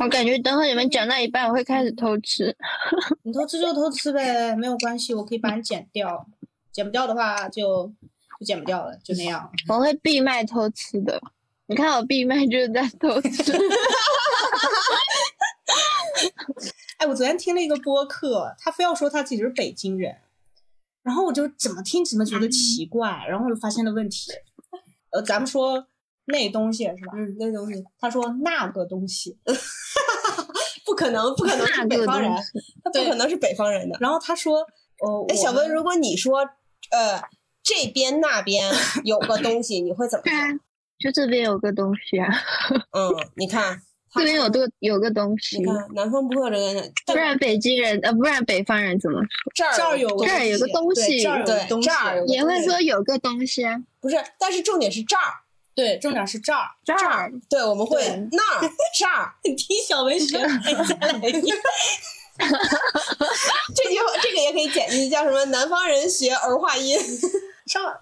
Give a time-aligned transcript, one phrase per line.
[0.00, 2.56] 我感觉等会你们讲到一半，我会开始偷吃。
[3.22, 6.26] 你偷吃就偷吃呗，没有关系，我可以把你剪掉。
[6.72, 7.92] 剪不掉的话就
[8.38, 9.50] 就剪不掉了，就那样。
[9.68, 11.20] 我会闭麦偷吃的。
[11.66, 13.52] 你看我闭麦就是在偷吃。
[16.98, 20.16] 哎，我昨天听了一个播客，他非要说他自己是北京人，
[21.02, 24.32] 然后我就怎么听怎么觉得奇怪，然后我就发现了问题。
[25.10, 25.86] 呃，咱们说
[26.28, 27.12] 那东西是吧？
[27.14, 29.36] 嗯，那东西，他说那个东西，
[30.84, 32.30] 不可能，不可能是北方人，
[32.84, 33.96] 他不可能是北方人的。
[34.00, 34.60] 然后他说，
[35.00, 36.38] 哦，哎，小温，如果你说，
[36.90, 37.20] 呃，
[37.62, 38.72] 这边那边
[39.04, 40.60] 有个东西，你会怎么说？
[40.98, 42.28] 就这边有个东西啊。
[42.92, 43.82] 嗯，你看。
[44.14, 49.52] 这边有个有个东西，你看南方不会有这个，不然北京人呃，不然北方人怎么说？
[49.54, 53.76] 这儿有这儿有个东西，对，这儿也会说有个东西啊。
[54.00, 55.22] 不是，但是重点是这儿，
[55.78, 59.32] 对，重点是这儿，这儿，对，我们会那儿 这儿。
[59.44, 61.56] 你听小文学，再来一遍。
[63.76, 65.44] 这句话这个也可以剪进去，叫什么？
[65.44, 66.98] 南方人学儿化音。
[67.64, 68.00] 这儿，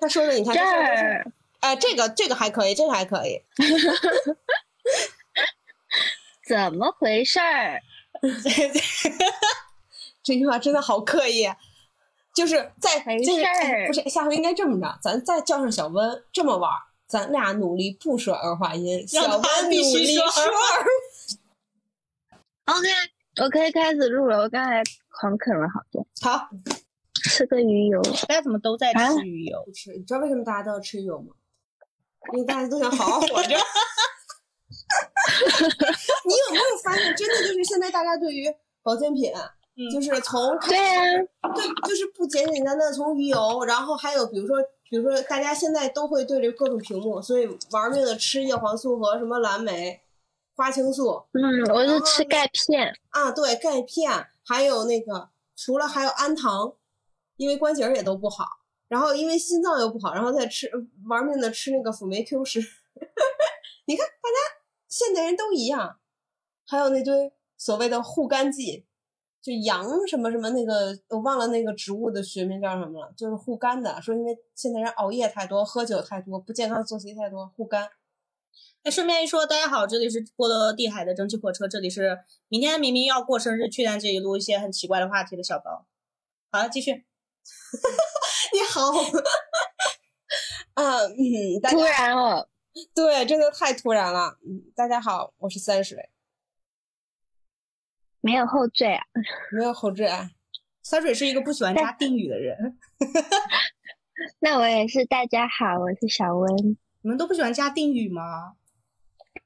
[0.00, 1.30] 他说的，你看这儿，
[1.60, 3.42] 哎，这个这个还可以，这个还可以。
[6.48, 7.82] 怎么回事儿？
[10.22, 11.46] 这句话真的好刻意，
[12.34, 16.72] 就是在事儿不是下回应该这么着，咱再叫上小温这么玩，
[17.10, 20.86] 咱俩努力不说儿化音，小班必须说儿。
[22.66, 22.88] OK，
[23.42, 24.38] 我可以开始录了。
[24.38, 26.06] 我刚才狂啃了好多。
[26.20, 26.48] 好，
[27.24, 28.00] 吃个鱼油。
[28.28, 29.58] 大家怎么都在吃鱼油？
[29.74, 31.34] 吃，你知道为什么大家都要吃鱼油吗？
[32.32, 33.48] 因为大家都想好好活着。
[36.28, 38.46] 你有没有发现，真的就是现在大家对于
[38.84, 39.32] 保健品，
[39.88, 41.02] 就是从对呀，
[41.54, 44.56] 对，就是不简简单单从鱼油，然后还有比如说，
[44.88, 50.00] 比如说大家现在都会对着各种屏幕，所以玩命的吃叶黄素和什么蓝莓、
[50.56, 51.22] 花青素。
[51.32, 56.74] 嗯，我是吃钙片啊，对，钙片，还有那个除了还有氨糖，
[57.36, 58.44] 因为关节也都不好，
[58.88, 60.70] 然后因为心脏又不好，然后再吃
[61.08, 62.60] 玩命的吃那个辅酶 Q 十。
[63.86, 64.60] 你看大家。
[64.92, 66.00] 现代人都一样，
[66.66, 68.86] 还有那堆所谓的护肝剂，
[69.42, 74.00] 就羊什么什么那个，我忘了那个植物的学名叫什么了，就是护肝的。
[74.02, 77.88] 说因为现在人熬夜太多，喝酒太多，不健康作息太多，护肝。
[78.82, 82.18] 那顺便一说，大家好，这里是波罗的海的蒸汽火车，这里是
[82.48, 85.86] 明天明明要过生日，却在这里录一些很奇怪的话题的小刀。
[86.50, 86.92] 好了，继续。
[88.52, 88.90] 你好。
[90.74, 92.48] 啊，嗯，突然了。
[92.94, 94.38] 对，真的太突然了。
[94.46, 96.10] 嗯，大家好，我是三水，
[98.20, 99.02] 没有后缀啊，
[99.56, 100.30] 没有后缀啊。
[100.82, 102.78] 三水是一个不喜欢加定语的人。
[104.40, 106.76] 那我也是，大家好，我是小温。
[107.02, 108.54] 你们都不喜欢加定语吗？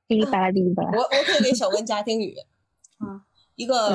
[0.08, 0.90] 哔哩吧啦，哔哩吧啦。
[0.92, 2.34] 我我可以给小温加定语。
[2.98, 3.22] 啊，
[3.56, 3.90] 一个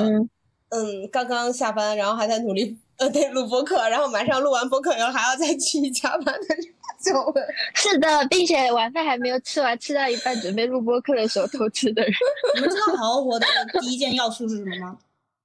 [0.70, 6.64] 嗯，刚刚下班，然后还在努力呃，对，录播课，然后马上录完播课然后还要再继续加班的人。
[7.74, 12.12] 是的，并且晚饭还没有吃完，吃到一半准备录播课的时候偷吃的人。
[12.56, 13.46] 你们知道好好活的
[13.80, 14.98] 第一件要素是什么吗？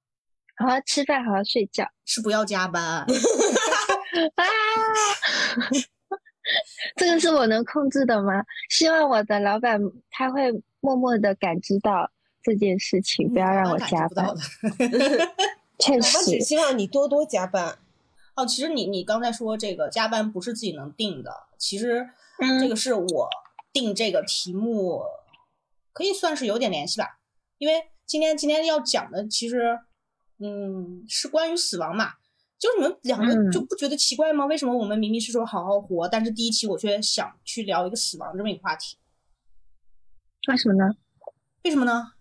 [0.58, 2.82] 好好吃饭，好好睡觉，是不要加班。
[2.82, 3.06] 啊，
[6.96, 8.42] 这个是我能控制的吗？
[8.70, 9.80] 希望我的老板
[10.10, 10.50] 他会
[10.80, 12.10] 默默的感知到
[12.42, 14.26] 这件事情，不要让我加班。
[15.78, 17.76] 确实，我只希望你多多加班。
[18.34, 22.08] 哦，其实你你刚才说这个加班不是自己能定的，其实
[22.60, 23.28] 这个是我
[23.72, 25.02] 定这个题目，
[25.92, 27.18] 可以算是有点联系吧。
[27.58, 29.78] 因为今天今天要讲的其实，
[30.38, 32.12] 嗯，是关于死亡嘛。
[32.58, 34.46] 就你们两个就不觉得奇怪吗？
[34.46, 38.96] 为什么我们明明是说好好活，但是第一期我却想去聊一个死亡这么一个话题？
[40.48, 40.94] 为什么呢？
[41.64, 42.12] 为什么呢？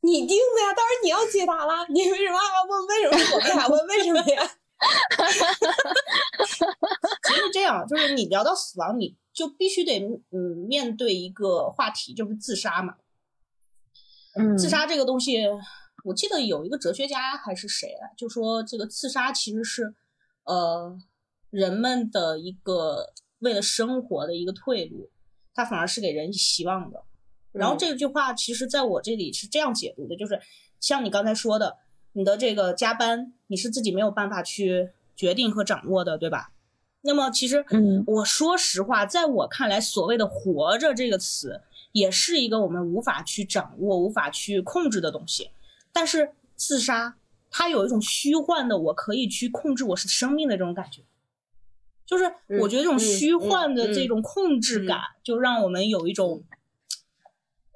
[0.00, 1.86] 你定的呀，当然你要解答啦。
[1.88, 3.36] 你为什么还要问为什么？
[3.36, 4.57] 我还问为什么呀？
[7.26, 9.98] 其实是这样，就是你聊到死亡，你就必须得
[10.30, 12.94] 嗯面对一个话题，就是自杀嘛。
[14.34, 15.38] 嗯，自杀这个东西，
[16.04, 19.94] 我记得有一个哲学家还是谁来，就说这个自杀其实是
[20.44, 20.96] 呃
[21.50, 25.10] 人们的一个为了生活的一个退路，
[25.54, 27.04] 它反而是给人以希望的。
[27.50, 30.40] 然后这句话其实在我这里是这样解读的，就是
[30.80, 31.78] 像你刚才说的。
[32.12, 36.52] 你的这个加班，你是自己没有办法去决定和掌握的，对吧？
[37.02, 41.60] 那么其实，嗯，我说实话，在我看来，所谓的“活着”这个词，
[41.92, 45.50] 也是一个我们无法去掌握、无法去控制的东西。
[45.92, 47.16] 但是自杀，
[47.50, 51.02] 它有一种虚幻的，我可以去控制我是生命的这种感觉。
[52.06, 52.24] 就是
[52.60, 56.44] 我觉得这种虚幻的这种控制感，就让我们有一种，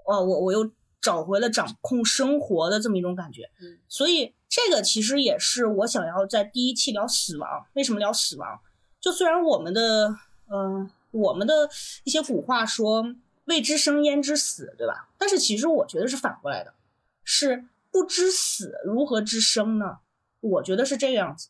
[0.06, 0.70] 哦，我我又。
[1.02, 3.50] 找回了掌控生活的这么一种感觉。
[3.60, 7.66] 嗯，所以这个其实也是我想要在第一期聊死亡。
[7.72, 8.60] 为什么聊死亡？
[9.00, 10.14] 就虽然我们的，
[10.50, 11.70] 嗯，我们的
[12.04, 13.14] 一些古话说
[13.46, 15.08] “未知生焉知死”，对吧？
[15.16, 16.74] 但是其实我觉得是反过来的，
[17.24, 20.00] 是不知死如何知生呢？
[20.40, 21.48] 我觉得是这个样子。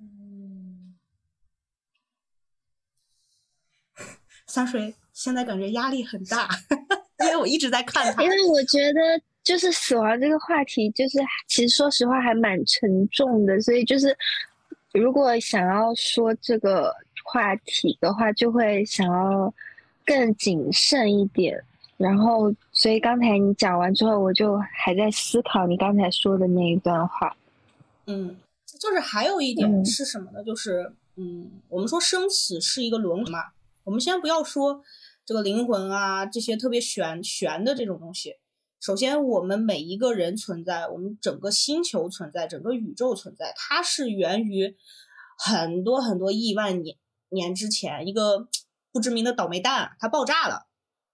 [0.00, 0.96] 嗯，
[4.48, 6.48] 三水现在感觉压力很大，
[7.24, 8.20] 因为我一直在看他。
[8.20, 14.16] 因为我觉得就是死亡这个话题，就是其实说实话还蛮沉重的，所以就是
[14.94, 16.90] 如果想要说这个
[17.24, 19.54] 话题的话，就会想要
[20.04, 21.62] 更谨慎一点。
[21.96, 27.36] 然后，所以刚才你讲完之后，我就还在思考你刚才说的那一段话。
[28.06, 28.36] 嗯，
[28.80, 30.42] 就是还有一点是什么呢？
[30.42, 33.38] 就是嗯，我们说生死是一个轮回嘛。
[33.84, 34.82] 我们先不要说
[35.24, 38.34] 这个灵魂啊这些特别玄玄的这种东西。
[38.84, 44.76] 首先，我们每一个人存在，我们整个星球存在，整个宇宙存在，它是源于
[45.38, 46.98] 很多很多亿万年
[47.30, 48.46] 年之前一个
[48.92, 50.66] 不知名的倒霉蛋，它爆炸了。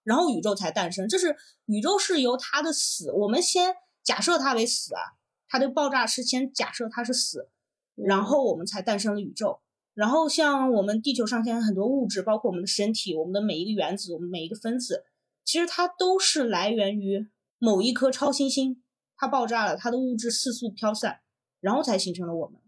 [0.03, 5.15] 然后宇宙才诞生，这是宇宙是由它的死，我们先假设它为死啊，
[5.47, 7.47] 它的爆炸是先假设它是死，
[7.95, 9.61] 然后我们才诞生了宇宙。
[9.93, 15.05] 然后像我们地球上现在很多物质，包括我们的身体，我们的每一个原子，我们每一个分子，
[15.45, 17.29] 其实它都是来源于
[17.63, 18.81] 某一颗超新星，
[19.15, 21.21] 它爆炸了，它的物质四处飘散，
[21.59, 22.59] 然后才形成了我们，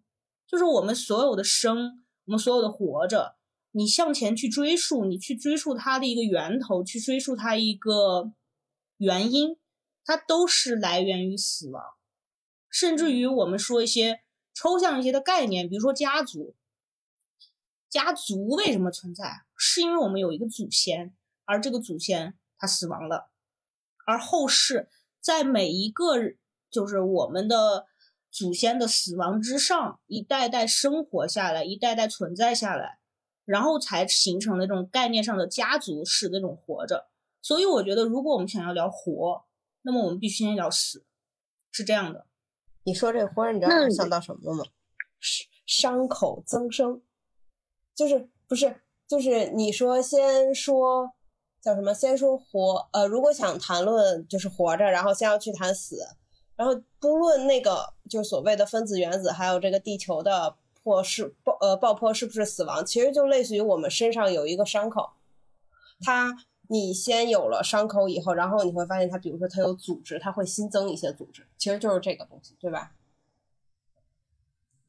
[0.45, 3.37] 就是我们所有的生，我们所有的活着。
[3.71, 8.31] 你向前去追溯，你去追溯它的一个源头，去追溯它一个
[8.97, 9.57] 原因，
[10.05, 11.83] 它都是来源于死亡。
[12.69, 14.21] 甚至于我们说一些
[14.53, 16.55] 抽象一些的概念，比如说家族，
[17.89, 19.41] 家族为什么存在？
[19.57, 23.31] 是因为我们有一个祖先，而这个祖先他死亡了，
[24.05, 24.89] 而后世
[25.19, 26.15] 在每一个
[26.69, 27.85] 就是我们的
[28.31, 32.99] 祖先的死亡之上，一代代生活下来，一代代存在下来。
[33.45, 37.09] 然后才形成了这种概念上的家族式那种活着，
[37.41, 39.43] 所以我觉得，如果我们想要聊活，
[39.81, 41.03] 那么我们必须先聊死，
[41.69, 42.25] 是这样的。
[42.83, 44.63] 你说这活，你知道我想到什么了吗？
[45.65, 47.01] 伤口增生，
[47.93, 51.11] 就是不是就是你说先说
[51.63, 51.93] 叫什么？
[51.93, 56.05] 先说活，呃，如果想谈论就是活着，然后先要去谈死，
[56.55, 60.57] 然后不论那个就是所谓的分子原子，还有这个地球的。
[60.83, 62.85] 破是爆呃爆破是不是死亡？
[62.85, 65.11] 其实就类似于我们身上有一个伤口，
[66.01, 66.35] 它
[66.67, 72.91] 你先有了伤口以后，然后你会发现它，比如说它有组织，它会新增一些组织，其实就是这个东西，对吧？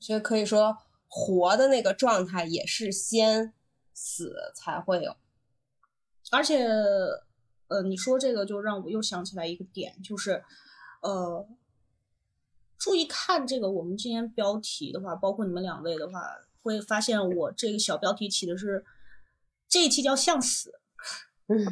[0.00, 3.52] 所以可以说活的那个状态也是先
[3.92, 5.14] 死才会有，
[6.30, 6.66] 而且
[7.68, 10.42] 呃，你说这个就让我又想起来一个点，就是
[11.02, 11.46] 呃。
[12.76, 16.20] 注意看这个，我们今天标题的话，包括你们两位的话，
[16.62, 18.84] 会发现我这个小标题起的是
[19.66, 20.74] 这一期叫“向死”，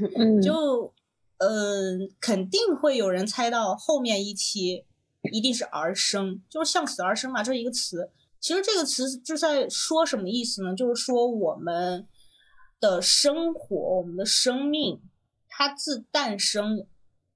[0.43, 0.95] 就
[1.37, 4.87] 嗯，肯定会有人猜到后面一期
[5.33, 8.09] 一定是“而生”，就是“向死而生”嘛，这是一个词。
[8.41, 10.75] 其实这个词就在说什么意思呢？
[10.75, 12.09] 就是说我们
[12.83, 15.01] 的生活，我们的生命，
[15.47, 16.89] 它自诞生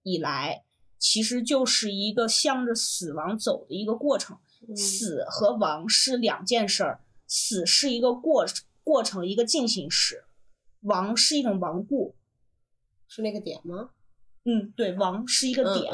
[0.03, 0.65] 以来。
[0.99, 4.38] 其实就是一个向着死亡走的一个过程，
[4.75, 8.47] 死和亡是两件事儿，死是一个过
[8.83, 10.25] 过程，一个进行时，
[10.81, 12.17] 亡是一种亡故，
[13.07, 13.91] 是那个点吗？
[14.45, 15.93] 嗯，对，亡是一个点，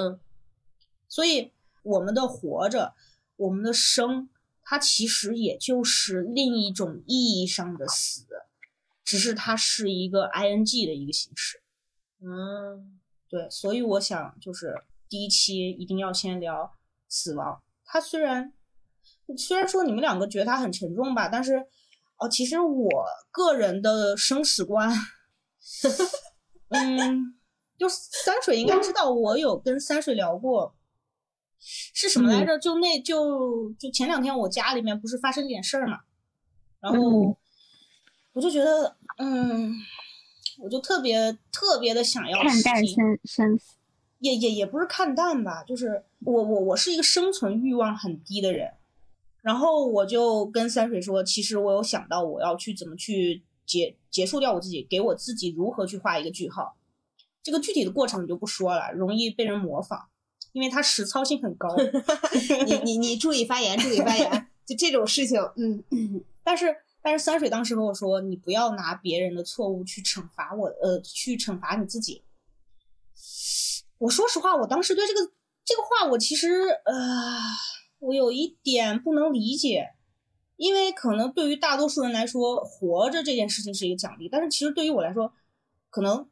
[1.09, 1.51] 所以
[1.83, 2.95] 我们的活着，
[3.37, 4.31] 我们的生，
[4.63, 8.25] 它其实也就是另一种意义上的死，
[9.05, 11.63] 只是它是一个 ing 的一个形式。
[12.21, 14.75] 嗯，对，所以我想就是。
[15.13, 16.73] 第一期一定要先聊
[17.07, 17.63] 死亡。
[17.85, 18.55] 它虽然
[19.37, 21.67] 虽然说你们两个觉得它很沉重吧，但是
[22.17, 22.89] 哦，其实我
[23.31, 24.91] 个人的生死观，
[26.71, 27.39] 嗯，
[27.77, 30.75] 就三水应该知道，我有跟三水聊过，
[31.61, 32.59] 是什么来着？
[32.59, 36.01] 就那就就前两天我家里面不是发生点事儿嘛，
[36.81, 37.39] 然后
[38.33, 39.75] 我就觉得，嗯，
[40.59, 43.77] 我就特别特别的想要看淡生生死。
[44.19, 48.71] 也也也不是看淡吧，就是我我我是一个生存欲望很低的人，
[49.43, 56.77] 然后我就跟三水说，其实我有想到我要去怎么去结结束掉我自己，给我自己如何去画一个句号，
[57.43, 60.07] 这个具体的过程就不说了，容易被人模仿，
[60.53, 61.75] 因为他实操性很高。
[62.65, 65.83] 你你你注意发言，注意发言， 就这种事情，嗯，
[66.45, 72.23] 但是但是三水当时和我说，你不要拿别人的错误去惩罚我，呃，去惩罚你自己。
[73.99, 75.33] 我说实话，我当时对这个
[75.65, 77.41] 这个话，我其实呃，
[77.99, 79.91] 我有一点不能理解，
[80.57, 85.33] 因为可能对于大多数人来说，活着这件事情是一个奖励，但是其实对于我来说，
[85.91, 86.29] 可能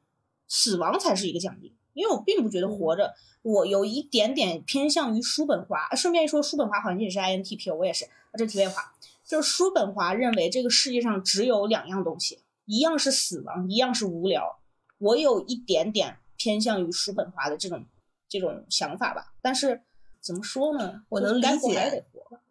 [0.49, 5.89] 死亡才是一个奖励，因为我并不觉得活着，我有一点点偏向于叔本华。
[5.95, 8.95] 顺便一说，叔本华好像也是 INTP，我也是，这题外话。
[9.31, 14.59] 就是叔本华认为这个世界上只有两样东西，一样是死亡，一样是无聊。
[14.99, 17.87] 我有一点点偏向于叔本华的这种
[18.29, 19.33] 这种想法吧。
[19.41, 19.83] 但是
[20.21, 21.05] 怎么说呢？
[21.11, 22.05] 我能理解，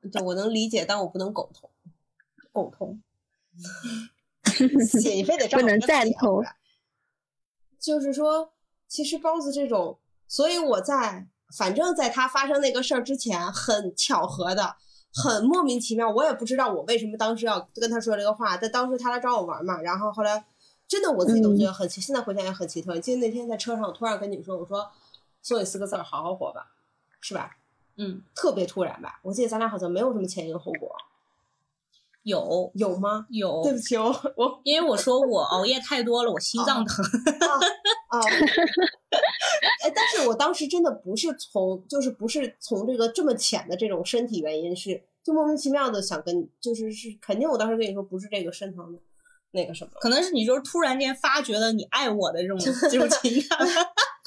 [0.10, 1.70] 对，我能理解，但我不能苟同。
[2.54, 3.04] 苟同，
[5.12, 6.42] 你非得不能赞同。
[7.78, 8.54] 就是说，
[8.88, 14.78] 其实包子这种，所以我在反正在他发生那个事儿之前，很巧合的。
[15.14, 18.56] 很莫名其妙，我也不知道我为什么当时要跟他说这个话。
[18.58, 20.46] 但当时他来找我玩嘛，然后后来
[20.88, 22.98] 真的我自己都觉得很奇，现在回想也很奇特。
[23.00, 24.90] 记得那天在车上，我突然跟你说，我说
[25.44, 26.72] 说你四个字儿，好好活吧，
[27.20, 27.58] 是吧？
[27.98, 29.20] 嗯，特别突然吧？
[29.24, 30.96] 我记得咱俩好像没有什么前因后果。
[32.24, 33.26] 有有吗？
[33.30, 33.64] 有。
[33.64, 37.04] 对不起，我我因为我说我 熬夜太多了，我心脏疼。
[38.10, 38.20] 啊。
[39.82, 49.00] 哎，但是我当时真的不是从，就是不是从这个这么浅的这种身体原因，是就莫名其妙的想跟，就是是肯定我当时跟你说不是这个深层的
[49.52, 52.58] 那个什么，可能是你就是突然间发觉了你爱我的这种
[52.92, 53.60] 这种情感。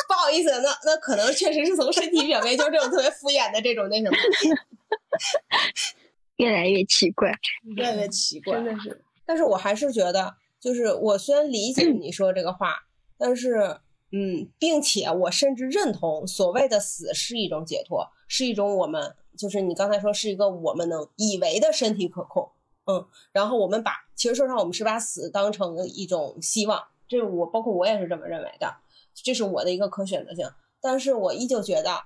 [0.09, 4.17] 不好意思，那那可能确实是从身体表面，就是这种特别敷衍的这种那什么。
[6.37, 7.33] 越来越奇怪，
[7.77, 9.01] 越来越奇怪，真的是。
[9.25, 12.75] 但是我还是觉得，就是我虽然理解你说这个话，
[13.19, 13.79] 但是。
[14.15, 22.51] 嗯，并且我甚至认同所谓的死是一种解脱，是一种我们就是你刚才说是一个我们能以为的身体可控。
[22.85, 28.77] 嗯，然后我们把其实说上我们是把死当成一种希望，这我包括我也是这么认为的，
[29.15, 30.47] 这是我的一个可选择性。
[30.83, 32.03] 但是我依旧觉得，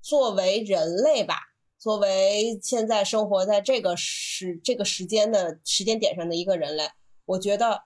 [0.00, 1.34] 作为人类吧，
[1.78, 6.90] 作为现在生活在这个时这个时间的时间点上的一个人类，
[7.24, 7.82] 我觉得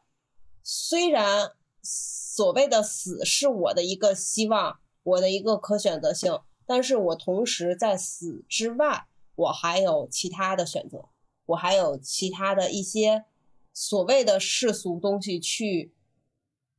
[0.62, 1.52] 虽然。
[1.82, 11.08] 所谓的死是我的一个希望，我的一个可选择性，但是我同时在死之外，我还有其他的选择，
[11.46, 13.24] 我还有其他的一些
[13.72, 15.92] 所谓的世俗东西去，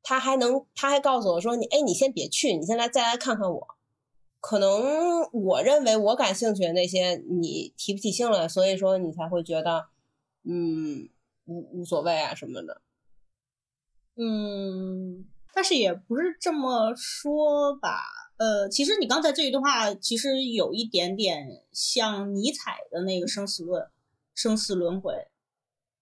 [0.02, 3.68] 他还能，他还告诉我说，你，哎，你先别去，你先来再来看看我，
[4.40, 9.88] 可能我认为我感兴趣的那些，你提不起兴来，所以说你才会觉得，
[10.44, 11.10] 嗯，
[11.46, 12.82] 无无所谓啊什么的，
[14.16, 15.26] 嗯。
[15.56, 18.02] 但是也不是这么说吧，
[18.38, 23.88] 呃，其实你刚才这一段话其实有一点点像尼采的那个生死论、
[24.34, 25.14] 生死轮回，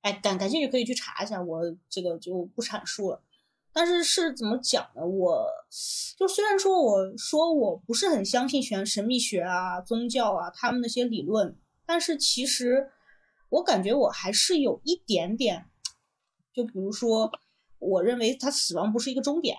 [0.03, 3.21] 哎，感感兴趣可以去查一下，我这个就不阐述了。
[3.73, 5.05] 但是是怎么讲呢？
[5.05, 5.45] 我
[6.15, 12.89] 就虽然说我说我不是很相信玄神秘学啊、宗教啊他们那些理论，但是其实
[13.49, 15.65] 我感觉我还是有一点点，
[16.53, 17.29] 就比如说。
[17.81, 19.57] 我认为他死亡不是一个终点，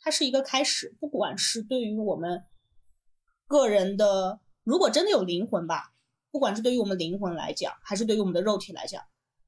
[0.00, 0.96] 它是一个开始。
[0.98, 2.42] 不管是对于我们
[3.46, 5.94] 个人的，如果真的有灵魂吧，
[6.32, 9.04] 不管是对于我们灵魂来讲，还是对于我们的肉体来讲，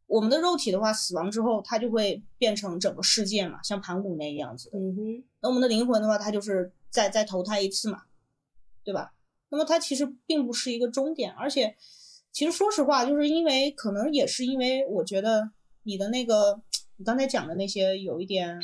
[0.07, 4.71] 我们的肉体的话，死亡之后它就会变成整个世界嘛，像盘古那样子。
[4.73, 5.25] 嗯哼。
[5.41, 8.05] 那我们的灵魂的话，它就是再再投胎一次嘛，
[8.85, 9.13] 对吧？
[9.49, 11.77] 那么它其实并不是一个终点，而且
[12.31, 15.51] 其实说实话，就是因为可能也是因为我觉得
[15.83, 16.63] 你的那个。
[17.01, 18.61] 你刚才讲的那些有一点，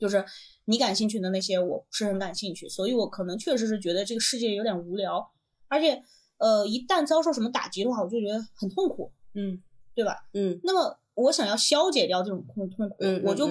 [0.00, 0.24] 就是
[0.64, 5.30] 你感兴趣的那些，我不是很感兴趣，所以我可能确实是觉得这个世界有点无聊，
[5.68, 6.02] 而且，
[6.38, 9.62] 呃，一旦遭受什么打击的话，我就觉得很痛苦，嗯，
[9.94, 10.26] 对吧？
[10.32, 13.48] 嗯，那么我想要消解掉这种痛痛苦，我就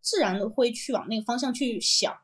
[0.00, 2.16] 自然的会去往那个方向去想，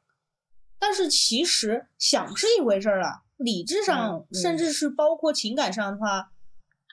[0.78, 6.30] 但是其实想是一回事儿啊，理智上甚至是包括情感上的话，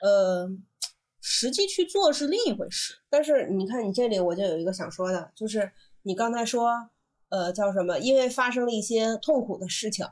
[0.02, 0.50] 呃。
[1.26, 6.70] 实际去做是另一回事，但是你看，你这里我就有一个想说的，就是你刚才说，
[7.30, 7.98] 呃，叫什么？
[7.98, 10.06] 因为发生了一些痛苦的事情，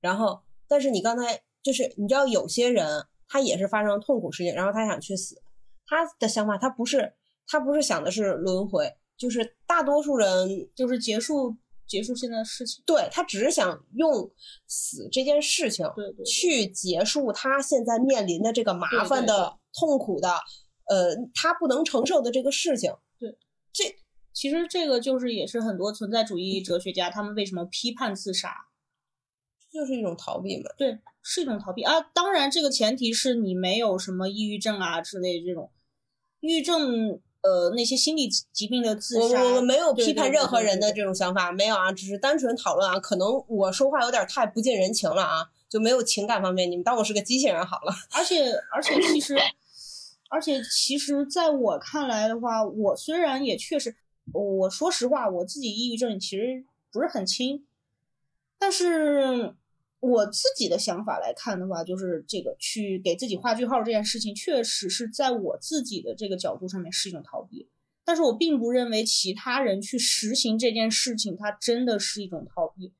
[0.00, 5.40] 然后，但是你刚才就是，你知道，有些人他也是发生痛苦事情，然后他想去死，
[5.86, 7.14] 他的想法他不是，
[7.46, 14.30] 他不是想的是轮回，就是大多数人就是结束结束现在的事情，对他只是想用
[14.66, 19.56] 死这件事情，对对，去结束他现在面临的这个麻烦的。
[19.72, 20.28] 痛苦的，
[20.88, 23.36] 呃，他不能承受的这个事情，对，
[23.72, 23.96] 这
[24.32, 28.54] 其实这个就是也是很多存在主义哲学家他们为什么批判自杀，
[29.70, 32.00] 这就是一种逃避嘛，对，是一种逃避啊。
[32.00, 35.70] 当然，这个前提是你没有什么抑郁症啊之类的这种，
[36.40, 39.42] 抑郁症呃那些心理疾病的自杀。
[39.42, 42.98] 我我没有批判任何人的这种想法，没有啊，只是单纯讨论啊。
[42.98, 47.92] 可能我说话有点太不近人情了啊，就没有情感方面，你们当我是个机器人好了。
[48.12, 49.36] 而且而且其实，
[50.30, 53.96] 而且其实在我看来的话，我虽然也确实，
[54.32, 57.66] 我说实话，我自己抑郁症其实不是很轻，
[58.58, 59.54] 但是
[59.98, 67.68] 我自己的想法来看的话，就是这个去给自己画句号这件事情，确实是在我自己的这个角度上面是一种逃避。
[68.02, 72.92] 但是我并不认为其他人去实行这件事情，它真的是一种逃避，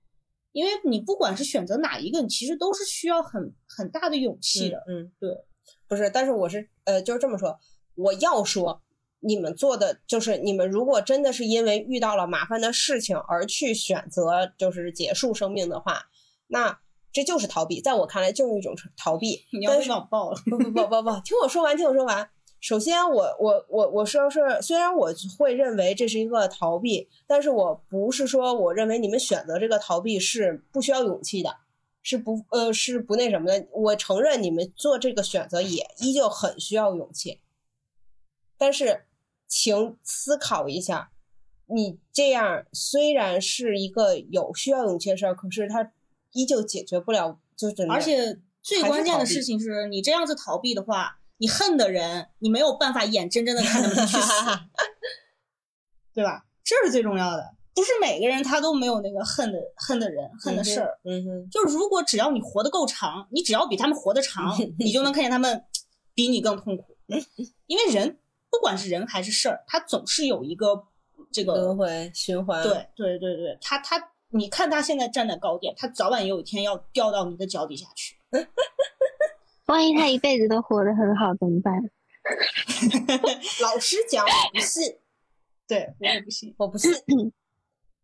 [0.53, 4.85] 因为你不管是选择哪一个，你其实都是需要很很大的勇气的。
[4.89, 5.31] 嗯，对，
[5.91, 7.59] 不是，但是我是呃，就是这么说，
[7.97, 8.81] 我要说。
[9.23, 16.05] 你们做的就是，你们如果真的是因为遇到了麻烦的事情而去选择就是结束生命的话，
[16.47, 16.81] 那
[17.13, 19.45] 这就是逃避，在我看来就是一种逃避。
[19.53, 20.41] 你要被网暴了。
[20.47, 22.31] 不不不不不，听我说完，听我说完。
[22.61, 31.55] 首先我，我我我说是，虽然我会认为这是一个逃避，但是我不是说我认为你们选择这个逃避是不需要勇气的，
[32.03, 33.67] 是不呃是不那什么的。
[33.73, 37.41] 我承认你们做这个选择也依旧很需要勇气，
[38.57, 39.05] 但是
[39.47, 41.11] 请思考一下，
[41.67, 45.93] 你这样虽然是一个有需要勇气的事儿，可是它
[46.33, 54.31] 依旧解决不了，就真的而且最关键的事情是你这样子逃避的话，你恨的人，你没有办法眼睁睁的看他们去死，
[56.15, 56.47] 对吧？
[56.63, 57.57] 这是最重要的。
[57.75, 60.99] 不是每个人他都没有那个恨的恨的人、恨的事儿。
[61.05, 65.65] 嗯哼，就如果只要你活得够长，你只要比他们活得长， 你就能看见他们
[66.15, 66.97] 比你更痛苦。
[67.67, 68.19] 因为人
[68.51, 70.85] 不管是人还是事儿，他总是有一个
[71.33, 78.17] 这个轮回循环，对对对对，他他，你看他现在站在高点，他早晚有一天要掉到你的脚底下去。
[79.67, 81.75] 万一他一辈子都活得很好怎么办？
[83.63, 84.97] 老实讲，我不信，
[85.67, 86.55] 对我也不信。
[86.59, 86.93] 我不信。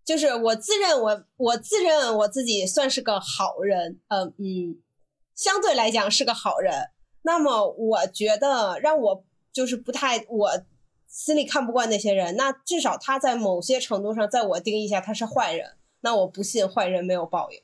[0.06, 4.80] 就是我自认我我自认我自己算是个好人，嗯嗯，
[5.34, 6.72] 相对来讲是个好人。
[7.22, 10.62] 那么我觉得让我就是不太我
[11.08, 15.76] 心里看不惯那些人，那至少他在某些程度上，在我定义下他是坏人。
[16.02, 17.60] 那我不信坏人没有报应。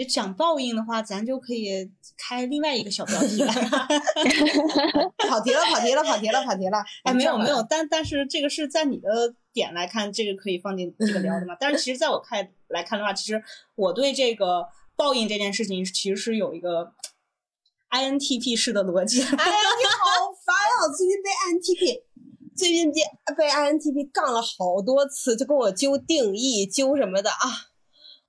[0.00, 3.52] 你讲报应的话，咱就可以开另外一个小标题了。
[5.28, 6.78] 跑题了，跑题了，跑题了，跑题了。
[7.04, 11.54] 哎，没有没有，但但是这个是在你的点来看，这个可以放进这个聊的嘛？
[11.60, 13.42] 但是其实在我看来看的话，其实
[13.74, 16.94] 我对这个报应这件事情，其实是有一个
[17.90, 19.20] INTP 式的逻辑。
[19.22, 20.88] 哎呀， 你好烦啊！
[20.96, 22.02] 最近被 INTP，
[22.56, 23.02] 最近被
[23.36, 27.68] 被 INTP 杠了好多次，就跟我揪定义、揪什么的啊。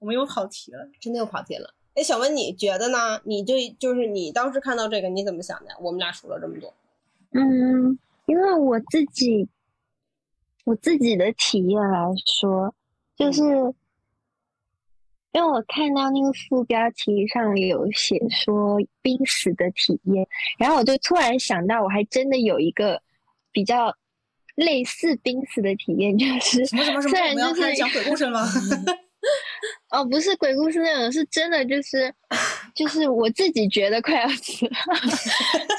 [0.02, 1.72] 我们又跑题了，真的又跑题了。
[1.94, 3.22] 哎，小文，你觉得呢？
[3.24, 5.68] 你对就是你当时看到这个，你怎么想的？
[5.80, 6.74] 我们俩说了这么多，
[7.34, 9.48] 嗯，因为我自己
[10.66, 12.74] 我自己的体验来说，
[13.16, 13.44] 就是
[15.34, 23.04] 因为我看到那个副标题上有写说濒死的体验，然后我就突然想到，我还真的有一个
[23.52, 23.96] 比较
[24.56, 27.12] 类似濒死的体验，就是什么什么什么？
[27.12, 28.48] 虽然我们要就是开始讲鬼故事了吗？
[29.92, 32.14] 哦，不是鬼故事那种，是真的，就是
[32.74, 34.72] 就是我自己觉得快要死了，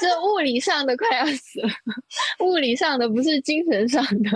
[0.01, 1.69] 就物理上的快要死了，
[2.39, 4.29] 物理上的不是精神上的。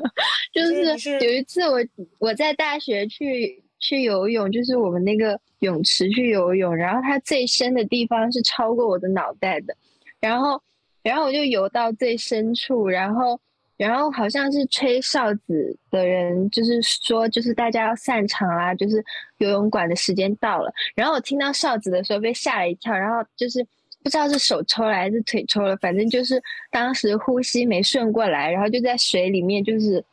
[0.54, 1.80] 就是有一次我
[2.20, 9.76] 我在大学去去游泳，就是我们那个泳池去游泳，然后它最深的地方是超过我的脑袋的，
[10.20, 10.62] 然后
[11.02, 13.40] 然后我就游到最深处，然后。
[13.78, 19.04] 然后好像是吹哨子的人，就是说，就是大家要散场啦，就是
[19.38, 20.74] 游泳馆的时间到了。
[20.96, 23.64] 然后我听到哨子的时候被吓了一跳，然后就是
[24.04, 30.04] 不知道是手抽了还是腿抽了，反正就是当时呼吸没顺过来，然后就在水里面就是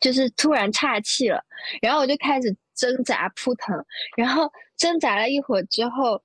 [0.00, 1.42] 就是突然岔气了，
[1.80, 3.84] 然后我就开始挣扎扑腾，
[4.16, 6.20] 然后挣扎了一会儿之后，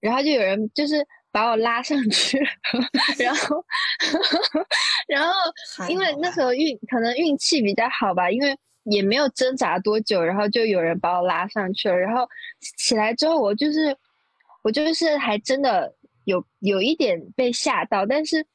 [0.00, 1.06] 然后就有人就是。
[1.34, 2.38] 把我拉上去，
[3.18, 3.64] 然后，
[5.08, 5.32] 然后，
[5.88, 11.96] 因为那时候运可能运气比较好吧，因为也没有挣扎多久，然后就有人把我拉上去了。
[11.96, 12.24] 然后
[12.78, 13.96] 起来之后，我就是
[14.62, 15.92] 我就是还真的
[16.24, 18.46] 有有一点被吓到，但是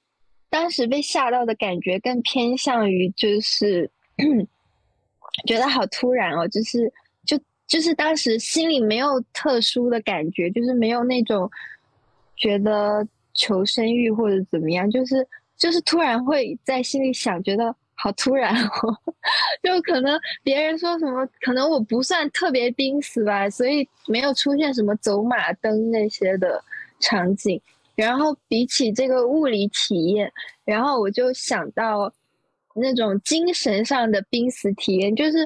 [0.49, 3.91] 当时被吓到的感觉更偏向于就是
[5.45, 6.89] 觉得好突然哦，就是
[7.25, 7.37] 就
[7.67, 11.51] 就是当时心里没有特殊的感觉，就是没有那种。
[12.39, 18.97] 觉得求生欲或者怎么样，就是就是突然会在心里想，觉得好突然哦，
[19.61, 26.63] 就可能别人说什么，可能我不算特别濒死吧，所以没有出现什么走马灯那些的
[26.99, 27.61] 场景。
[27.95, 30.31] 然后比起这个物理体验，
[30.63, 32.09] 然后我就想到
[32.73, 35.45] 那种精神上的濒死体验，就是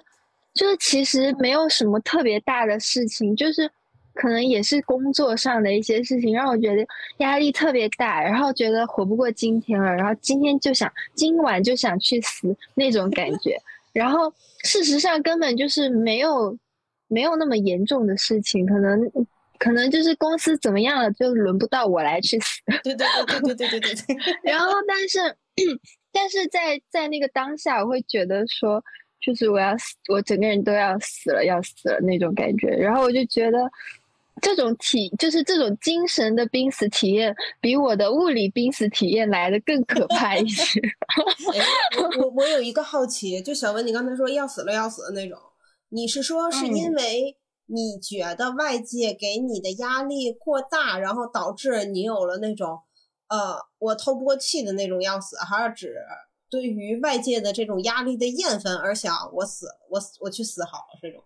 [0.53, 3.67] 就是其实没有什么特别大的事情，就是
[4.13, 6.85] 可能也是工作上的一些事情，让我觉得
[7.17, 13.57] 压力特别大，然后觉得活不过今天了，然后今天就想今晚就想去死那种感觉，
[13.93, 16.57] 然后事实上根本就是没有
[17.07, 19.11] 没有那么严重的事情，可能。
[19.59, 22.59] 可能就是公司怎么样了，就轮不到我来去死。
[22.83, 24.17] 对对对对对对对对。
[24.43, 25.19] 然后，但是，
[26.11, 28.83] 但是在在那个当下，我会觉得说，
[29.21, 32.67] 就是我要死，我整个人都要死了，要死了那种感觉。
[32.71, 33.59] 然后我就觉得，
[34.41, 40.81] 这种体，就是这种精神的濒死体验，比我的物理濒死体验来的更可怕一些。
[41.97, 45.37] 我我我有一个好奇，就小文，你刚才说要死了要死的那种，
[45.89, 47.37] 你是说是因为？
[47.65, 52.77] 你觉得外界给你的压力过大，然后导致你有了那种，
[53.29, 55.95] 呃，我透不过气的那种要死，还是指
[56.49, 61.23] 对于外界的这种压力的厌烦而想我死，我死我去死好了这种？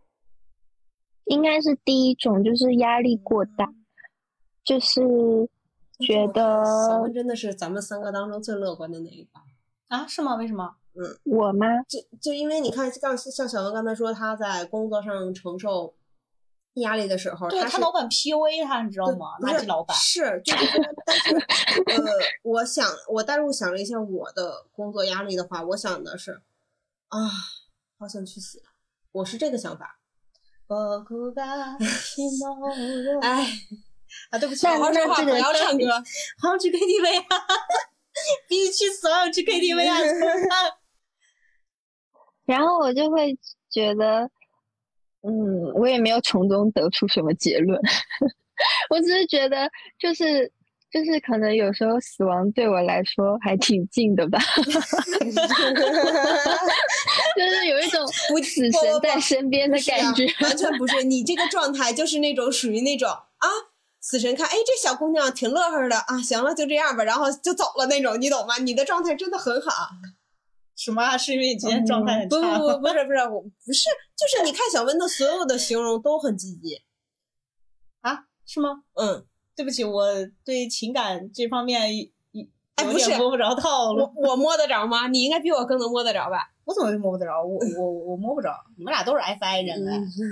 [1.29, 3.73] 应该是第一种，就是压力过大，
[4.63, 5.01] 就是
[5.99, 9.29] 觉得小文真的是咱们三个当中最乐观的那一个
[9.87, 10.05] 啊？
[10.07, 10.35] 是吗？
[10.35, 10.75] 为什么？
[10.93, 11.67] 嗯，我吗？
[11.87, 15.93] 就就因为你看，像像小文刚才说，他在工作上承受。
[16.81, 19.35] 压力的时候，对他老板 PUA 他，你知道吗？
[19.39, 21.35] 垃圾老板是，就是说，但是
[22.03, 22.13] 呃，
[22.43, 26.39] 我想我代入想了一下我的工作压力的话，我想的是
[27.07, 27.17] 啊，
[27.97, 28.61] 好想去死，
[29.11, 29.96] 我是这个想法。
[33.21, 33.47] 哎，
[34.31, 35.85] 啊，对不起，好好说话，不要唱歌，
[36.41, 37.23] 好想去 KTV 啊，
[38.49, 39.97] 必须去死，我想去 KTV 啊！
[42.45, 43.37] 然后我就会
[43.69, 44.29] 觉得。
[45.23, 47.77] 嗯，我也没有从中得出什么结论，
[48.89, 50.49] 我只是觉得，就是
[50.89, 54.63] 就是可能有时候死亡对我来说还挺近的吧， 就
[57.49, 61.03] 是有一种不死神在身边的感觉，完全不是。
[61.03, 63.47] 你这个状态就是那种属于那种啊，
[63.99, 68.57] 死神看，哎，这小姑娘挺乐呵的啊，行了，就这样吧，然后就走了那种，你懂吗？
[68.59, 69.89] 你的状态真的很好。
[70.77, 71.17] 什么？
[71.17, 72.37] 是因为你今天状态很差？
[72.37, 76.81] 不不不，不是不是，我不是，就是你看小温的所有的形容都很积极，
[77.99, 78.23] 啊？
[78.45, 78.83] 是吗？
[78.93, 79.26] 嗯，
[79.57, 80.05] 对不起，我
[80.45, 84.09] 对情感这方面一有点摸不着套路。
[84.15, 85.07] 我我摸得着吗？
[85.07, 86.51] 你应该比我更能摸得着吧？
[86.63, 87.43] 我怎么就摸不着？
[87.43, 88.53] 我我我摸不着。
[88.77, 89.83] 你们俩都是 FI 人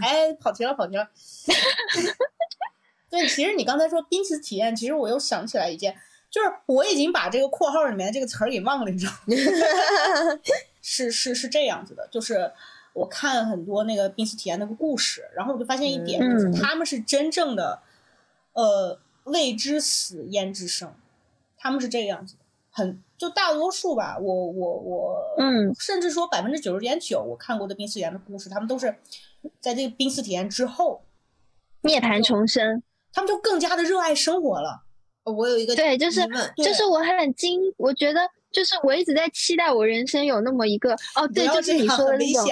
[0.02, 1.10] 哎，哎，跑题了跑题了。
[3.10, 5.96] 对，其实你刚才说濒死体验，其实我又想起来一件。
[6.30, 9.34] 就是我已经把这个括号里面这个词儿给忘了，你知道吗？
[10.82, 12.52] 是是是这样子的，就是
[12.92, 17.80] 我看很多那个濒死体验那个故事，然后我就发现一点，就是他们是真正的，
[18.52, 20.96] 呃，未知死焉知生，
[21.58, 22.40] 他们是这个样子的，
[22.72, 28.96] 很就大多数吧，我我我，嗯，甚至说百分之九十点九，我看过的濒死体验的故事，他们都是
[29.60, 31.04] 在这个濒死体验之后
[31.82, 32.82] 涅槃重生，
[33.14, 34.84] 他们就更加的热爱生活了。
[35.24, 36.22] 我有一个对，就是
[36.58, 42.46] 就是我很惊，我觉得就是我一直在期待我人生有那么一个哦，对，就是你说的那种，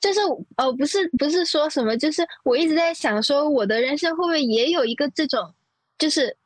[0.00, 0.20] 就是
[0.56, 5.54] 哦，不是不是说什么，就是我一直在想说我的人生会不会也有一个这种，
[5.98, 6.36] 就是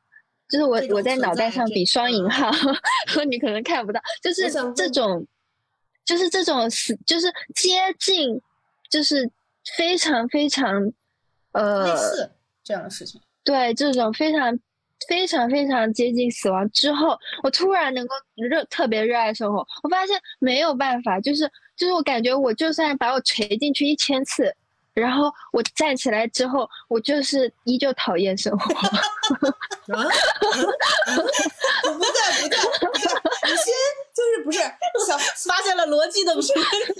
[0.48, 2.50] 就是我我在脑袋上比双引号，
[3.28, 5.26] 你可能看不到，就是这种，
[6.04, 8.40] 就是这种是就是接近，
[8.90, 9.30] 就是
[9.76, 10.92] 非常非常
[11.52, 12.30] 呃类似
[12.64, 14.58] 这样的事情，对这种非常。
[15.08, 19.66] 非常非常接近死亡之后，我突然能够热特别热爱生活。
[19.82, 24.54] 我发现没有办法，就是就是我感觉我就算把我锤进去一千次，
[24.94, 28.74] 然后我站起来之后，我就是依旧讨厌生活。
[29.94, 30.05] 啊？
[31.07, 32.59] 不对不对，
[33.44, 33.72] 你先
[34.14, 34.59] 就是不是
[35.07, 36.53] 想发现了逻辑的不是，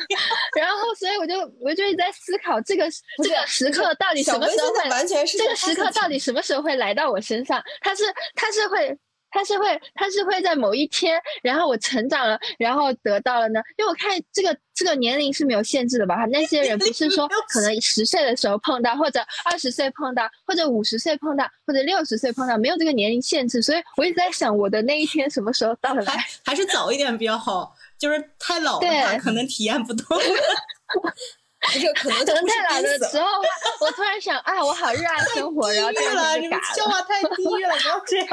[0.59, 2.85] 然后所以我就我就一直在思考这个
[3.23, 7.63] 这个时刻到底什么时候会完全是这个时刻到底什么时候会来到我身上？
[7.81, 8.99] 他是他是会。
[9.31, 13.61] 他是会，他是会在某一天，然后我成长了，然后得到了呢？
[13.77, 16.27] 因为我看这个这个年龄是没有限制的吧？
[16.27, 23.63] 那些人不是说 可能十岁的时候碰到，或者二十岁碰到，或者五十岁碰到，或者六十岁碰到，没有这个年龄限制。
[23.63, 26.25] 所以我一直在想，我的那一天什么时候到来？
[26.45, 27.75] 还是早一点比较好？
[27.99, 30.05] 就是太老的话，可能体验不到。
[31.61, 33.27] 不是，可能可能太老的时候，
[33.81, 38.29] 我突然想，啊，我好热爱生活，然后这了，你们笑话太低了，不要这样。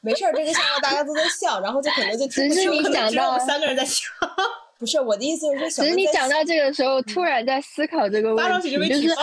[0.00, 4.08] 没事儿，这个笑话大家都在笑，然后就可能就只是你讲到三个人在笑，
[4.78, 9.14] 不是我的意思是说，只是你讲到这个时候，突然在思考这个问题，就是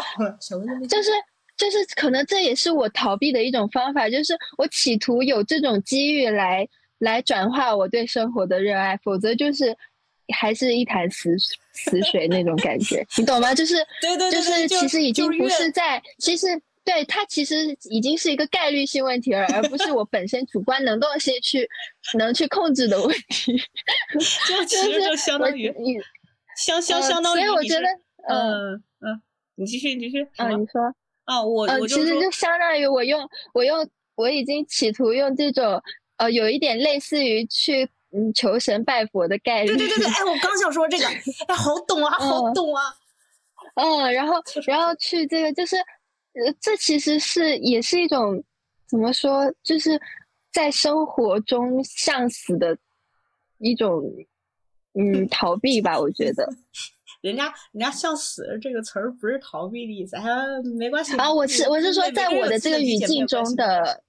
[0.88, 1.12] 就是
[1.58, 6.68] 就是可能这也是我逃避的一种方法，就是我企图有这种机遇来
[7.00, 9.76] 来转化我对生活的热爱，否则就是
[10.34, 11.36] 还是一潭死
[11.74, 13.54] 死水那种感觉，你懂吗？
[13.54, 16.48] 就是 对对对，就是其实已经不是在，其实
[16.84, 21.70] 对它其实已经是一个概率性问题了，而不是我本身主观能动性去
[22.18, 23.56] 能去控制的问题。
[24.48, 25.96] 就其实就相当于你
[26.58, 27.88] 相相相当于，所以我觉得，
[28.28, 29.22] 嗯嗯，
[29.56, 30.82] 你继续你继续，啊，你说
[31.26, 35.82] 啊，我我其实就相当于我用我用我已经企图用这种
[36.18, 37.90] 呃有一点类似于去。
[38.16, 39.76] 嗯，求神拜佛的概率。
[39.76, 41.06] 对对对对，哎，我刚想说这个，
[41.48, 42.82] 哎，好懂啊，好懂啊。
[43.76, 48.42] 嗯，然后然后去这个，就是呃，这其实是也是一种
[48.88, 50.00] 怎么说，就是
[50.54, 52.78] 在生活中向死的
[53.58, 54.02] 一种
[54.94, 56.48] 嗯逃避吧，我觉得。
[57.22, 60.30] 人家人家向死这个词儿不是逃避的意思，还
[60.78, 61.18] 没关系。
[61.18, 64.04] 啊，我是我是说，在我的这个语境中的，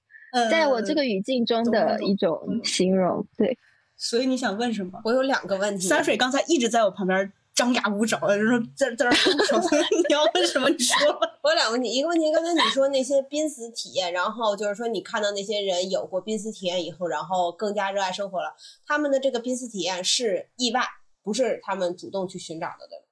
[0.51, 3.57] 在我这个语境中的一种形容，对。
[3.97, 5.01] 所以你想问什么？
[5.05, 5.87] 我有两个问题。
[5.87, 9.13] 三水刚才一直在我旁边张牙舞爪的，就说在在那
[9.47, 10.69] 说，你要问什么？
[10.69, 10.95] 你说。
[11.43, 18.55] 我有两个问题，一个问题，刚才你说那些濒死体验，然后就是说你看到那些人有过濒死体验以后，然后更加热爱生活了。
[18.87, 20.83] 他们的这个濒死体验是意外，
[21.23, 23.03] 不是他们主动去寻找的，对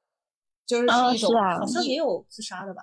[0.66, 2.82] 就是是一种，好像也有自杀的吧？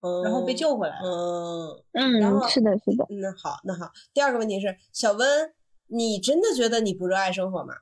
[0.00, 0.98] 嗯，然后被救回来。
[1.02, 3.06] 嗯嗯，是的，是的。
[3.10, 3.90] 那好，那好。
[4.14, 5.52] 第二个问题是，小温。
[5.88, 7.74] 你真的觉得你不热爱生活吗？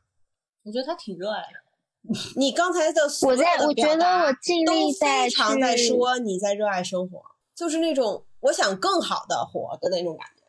[0.64, 1.62] 我觉得他挺热爱的。
[2.36, 4.32] 你刚才的所有的表达
[4.66, 7.22] 都非常在说你在热爱生活，
[7.54, 10.42] 就是那种我想更好的活的那种感觉，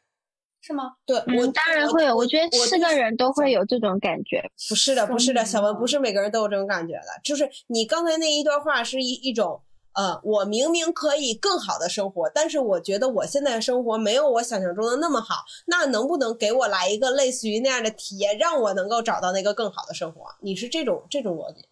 [0.61, 0.95] 是吗？
[1.05, 2.15] 对，我当然会有。
[2.15, 4.49] 我觉得是个人都会有这种感觉。
[4.67, 7.21] 不是的，不是的，小文不是每个人都有这种感觉的。
[7.23, 9.61] 就是你刚才那一段话是一一种。
[9.95, 15.43] 呃，我明明可以更好的生活，但是我觉得我现在的生活没有我想象中的那么好。
[15.67, 20.25] 那能不能给我来一个类似于那样的体验，让我能够找到那个更好的生活？
[20.39, 21.65] 你是这种这种逻辑？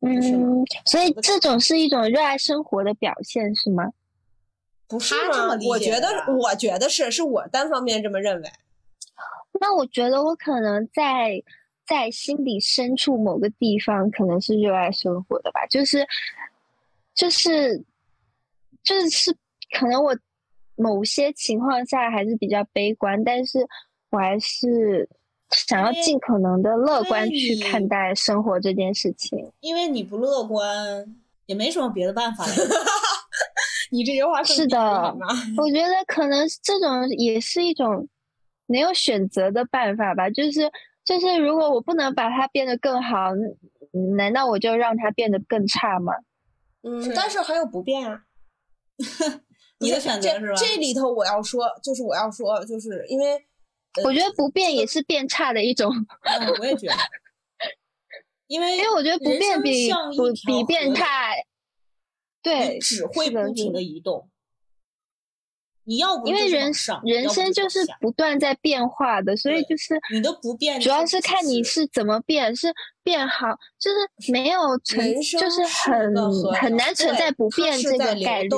[0.00, 3.84] 嗯，所以这种是一种热爱生活的表现，是吗？
[4.86, 5.56] 不是吗？
[5.66, 6.08] 我觉得，
[6.38, 8.52] 我觉得是，是我单方面这么认为。
[9.58, 11.42] 那我觉得我可能在
[11.86, 16.06] 在心底深处某个地方，可能是热爱生活的吧，就是。
[17.14, 17.84] 就是，
[18.82, 19.34] 就是
[19.78, 20.16] 可能我
[20.76, 23.60] 某些情况下还是比较悲观，但是
[24.10, 25.08] 我还是
[25.50, 29.52] 想要尽可能的乐观去看待生活这件事情。
[29.60, 30.66] 因为你不乐观，
[31.46, 32.44] 也没什么别的办法。
[33.92, 34.78] 你这句话是的，
[35.56, 38.08] 我觉得可能这种也是一种
[38.66, 40.28] 没有选择的办法吧。
[40.30, 40.68] 就是
[41.04, 43.30] 就是，如果我不能把它变得更好，
[44.16, 46.12] 难道我就让它变得更差吗？
[46.84, 48.22] 嗯，但是还有不变啊。
[49.80, 50.54] 你的选择是吧？
[50.56, 53.44] 这里头我要说，就是我要说，就是因为
[54.04, 55.90] 我觉得不变也是变差的一种。
[56.22, 56.94] 嗯我也觉得，
[58.46, 61.44] 因为因为我觉得不变比不比变态，
[62.42, 64.28] 对，只会不停的移动。
[65.86, 66.72] 你要不因为人
[67.04, 76.14] 人生就是不断在变化的，所以就是你的不变，主要是看你是怎么变，是变好，就是没有 存，就是很
[76.54, 78.48] 很难存在不变这个概率。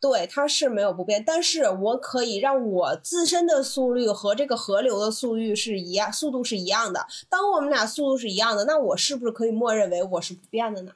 [0.00, 7.06] 对，它是没有不变，但是我可以让我自身的速率和这个河流的速率是一样，速度是一样的。
[7.28, 10.92] 当我们俩速度是一样的，那我是不是可以默认为我是不变的呢？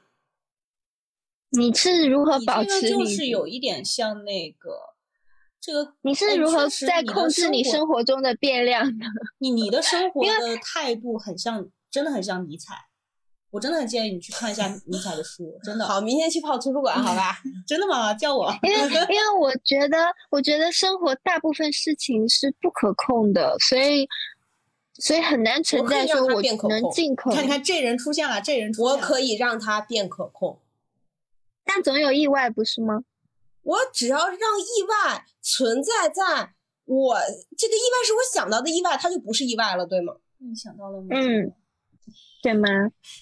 [1.51, 2.89] 你是如何保持？
[2.89, 4.96] 就是有一点像那个。
[5.67, 9.05] 这个你是如何在控制你生活中的变量的？
[9.39, 12.73] 你你的生活的态度很像，真的很像尼采。
[13.49, 15.85] 我真的很建议你去看一下尼采的书，真的。
[15.85, 17.37] 好，明天去泡图书馆，好吧？
[17.67, 18.13] 真的吗？
[18.13, 18.49] 叫我。
[18.63, 19.97] 因为因为我觉得，
[20.31, 24.07] 我觉得生活大部分事情是不可控的，所以
[24.93, 27.29] 所以很难存在说我能尽可。
[27.33, 30.61] 看看这人出现了，这人出现我可以让他变可控，
[31.65, 33.03] 但总有意外，不是吗？
[33.67, 36.53] 我只要让意外存在在
[36.85, 37.17] 我
[37.57, 40.13] 这个意外是我想到的意外，它就不是意外了，对吗？
[40.37, 41.07] 你想到了吗？
[41.11, 41.53] 嗯，
[42.41, 42.69] 对吗？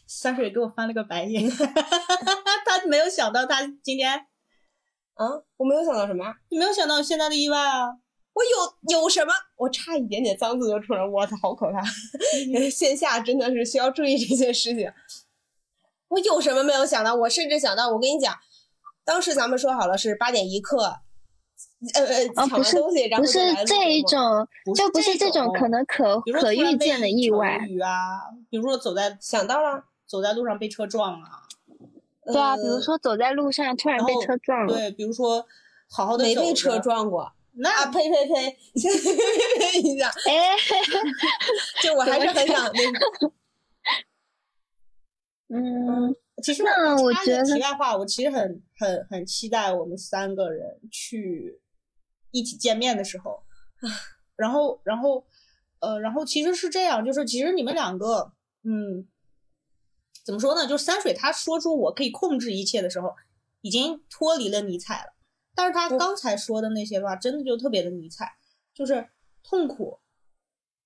[0.06, 1.50] 三水给我翻了个白眼，
[2.64, 4.28] 他没有想到他今天，
[5.16, 5.26] 啊，
[5.58, 6.32] 我没有想到什么？
[6.50, 7.98] 你没有想到现在的意外啊？
[8.34, 9.34] 我有有什么？
[9.56, 11.82] 我差一点点脏字就出来，我操，好可怕！
[12.70, 14.94] 线下真的是需要注意这些事情。
[16.10, 17.16] 我有什么没有想到？
[17.16, 18.38] 我甚至想到，我跟你讲。
[19.06, 21.00] 当时咱们说好了是八点一刻，
[21.94, 31.28] 呃呃，抢完东西然后不是这一种，就不是这种可能可可预见的意外啊，比如说走在想到了，走在路上被车撞了，
[32.26, 35.46] 对啊，比如说走在路上突然被车撞了，对，比如说
[35.90, 37.32] 好好的没被车撞过。
[37.58, 38.58] 那啊呸呸呸！
[38.76, 40.58] 先呸呸呸一下，哎，
[41.82, 43.32] 就我还是很想 那个。
[45.48, 46.14] 嗯，
[46.46, 51.60] 其实那我觉得题外话，我其实很很很期待我们三个人去
[52.30, 53.42] 一起见面的时候，
[54.36, 55.26] 然后然后
[55.80, 58.32] 呃然后其实是这样，就是其实你们两个
[58.62, 59.08] 嗯
[60.24, 60.68] 怎么说呢？
[60.68, 63.16] 就是三水他说出我可以控制一切的时候，
[63.62, 65.16] 已经脱离了尼采了。
[65.56, 68.38] 但是他刚才说的那些话，真的就特别的尼采，
[68.72, 69.10] 就是
[69.42, 70.00] 痛苦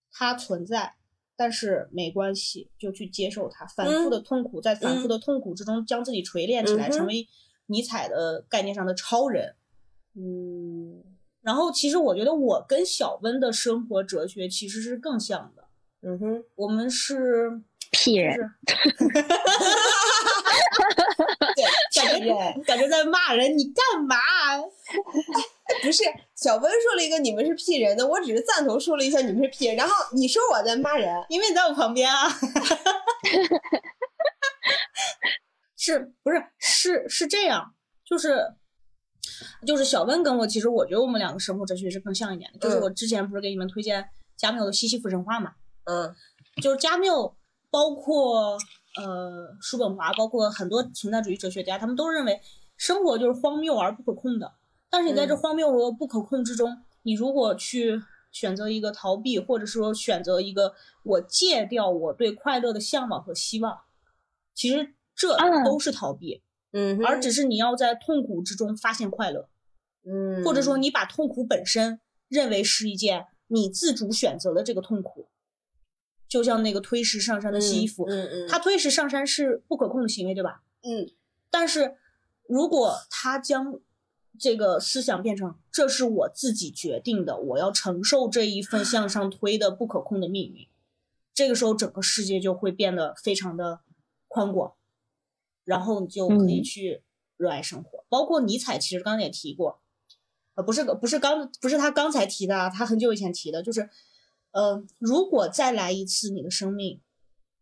[0.10, 0.96] 它存在，
[1.40, 3.66] 但是没关系，就去接受它。
[3.66, 7.26] 反复的痛苦，在反复的痛苦之中，将自己锤炼起来，成为
[7.68, 9.56] 尼采的概念上的超人。
[10.16, 11.02] 嗯
[11.42, 15.64] 然后，其实我觉得我跟小温的生活哲学其实是更像的。
[16.02, 18.52] 嗯哼，我们是屁人，是
[22.10, 24.16] 感觉感觉在骂人，你干嘛？
[25.84, 26.04] 不是
[26.36, 32.28] 小温说了一个你们是屁人的，我只是赞同说了一下你们是屁人，然后你说我在骂人，因为你在我旁边啊。
[35.78, 37.74] 是不是是是这样？
[38.06, 38.44] 就是
[39.66, 42.60] 就是小温跟我，其实我觉得我们两个生活哲学是更像一点的。
[42.60, 45.52] 就是嗯我之前不是给你们推荐加缪的《西西弗神话》嘛？
[45.86, 46.14] 嗯
[46.62, 47.38] 就是加缪，
[47.72, 48.58] 包括
[48.98, 52.42] 呃叔本华，包括很多存在主义哲学家，他们都认为
[52.78, 54.54] 生活就是荒谬而不可控的。
[54.90, 55.38] 但是你在这嗯。
[55.38, 60.74] 荒谬和不可控之中，你如果去选择一个逃避，或者说选择一个
[61.04, 63.80] 我戒掉我对快乐的向往和希望，
[64.54, 65.64] 其实这嗯。
[65.64, 69.50] 都是逃避，嗯，而只是你要在痛苦之中发现快乐，
[70.06, 75.28] 嗯，或者说你把痛苦本身认为是一件你自主选择的这个痛苦，
[76.30, 80.64] 就像那个推石上山的西服，嗯嗯，他推石上山是不可控的行为，对吧？
[80.84, 81.10] 嗯
[81.50, 81.96] 但是
[82.48, 83.80] 如果他将
[84.40, 90.68] 这个思想变成这是我自己决定的，我要承受这一份向上 推的不可控的命运，
[91.34, 93.82] 这个时候整个世界就会变得非常的
[94.28, 94.74] 宽广，
[95.66, 97.02] 然后你就可以嗯去
[97.36, 98.06] 热爱生活。
[98.08, 99.82] 包括尼采，其实刚才也提过，
[100.54, 103.90] 呃，不是不是刚不是他刚才提的啊，他很久以前提的，就是，
[104.52, 107.02] 呃，如果再来一次你的生命，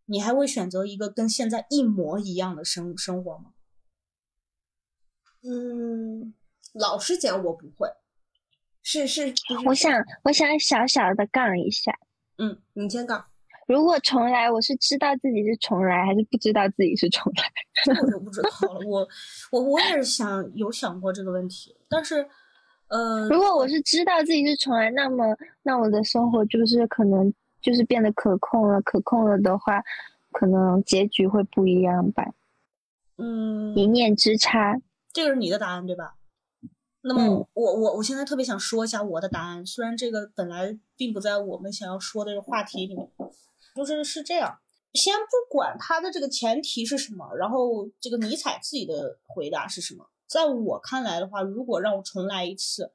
[0.05, 3.51] 你还会选择一个跟现在一模一样的生生活吗？
[5.43, 6.33] 嗯，
[6.73, 7.89] 老实讲我不会，
[8.81, 9.33] 是是，
[9.65, 11.97] 我想，我想小小的杠一下，
[12.37, 13.27] 嗯你先杠，
[13.67, 17.43] 如果重来，我是知道自己是重来，还是不知道自己是重来？
[17.85, 18.85] 这我就不知道了。
[18.87, 19.07] 我
[19.51, 22.27] 我我也是想有想过这个问题，但是，
[22.87, 28.81] 呃，如果我是知道自己是重来，那么那我的生活就是可能就是变得可控了。
[28.81, 29.83] 可控了的话，
[30.31, 32.33] 可能结局会不一样吧，
[33.17, 34.81] 嗯，一念之差。
[35.11, 36.15] 这个是你的答案对吧？
[37.01, 43.09] 那么嗯我我我现在特别想说一下我的答案，虽然这个本来并不在我们想要说的这个话题里面，
[43.75, 44.59] 就是是这样。
[44.93, 52.91] 先不管他的这个前提是什么，然后这个尼采自己的回答是什么，在我看来的话，如果让我重来一次，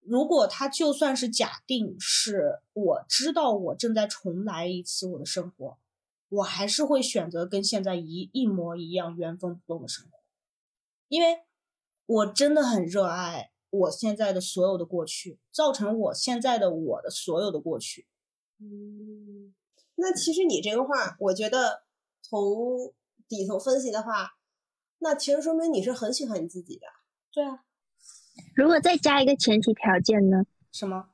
[0.00, 5.76] 如果他就算是假定是我知道我正在重来一次我的生活，
[6.28, 10.18] 我还是会选择跟现在一一模一样原封不动的生活。
[11.08, 11.42] 因为
[12.06, 18.06] 我真的很热爱我现在的所有的过去，造成我现在的我的所有的过去。
[18.58, 19.54] 嗯，
[19.96, 21.82] 那其实你这个话，我觉得
[22.20, 22.92] 从
[23.28, 24.36] 底层分析的话，
[25.02, 26.86] 那其实说明你是很喜欢你自己的。
[27.32, 27.58] 对啊，
[28.54, 30.44] 如果再加一个前提条件呢？
[30.72, 31.06] 什么？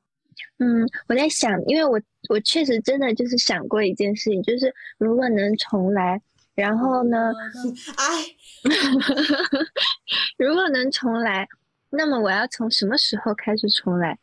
[0.58, 6.20] 嗯，我在想，因为我我确实真的就是想过一件事情，就是如果能重来，
[6.54, 7.32] 然后呢，
[7.96, 8.24] 哎，
[10.36, 11.48] 如果能重来，
[11.90, 14.18] 那么我要从什么时候开始重来？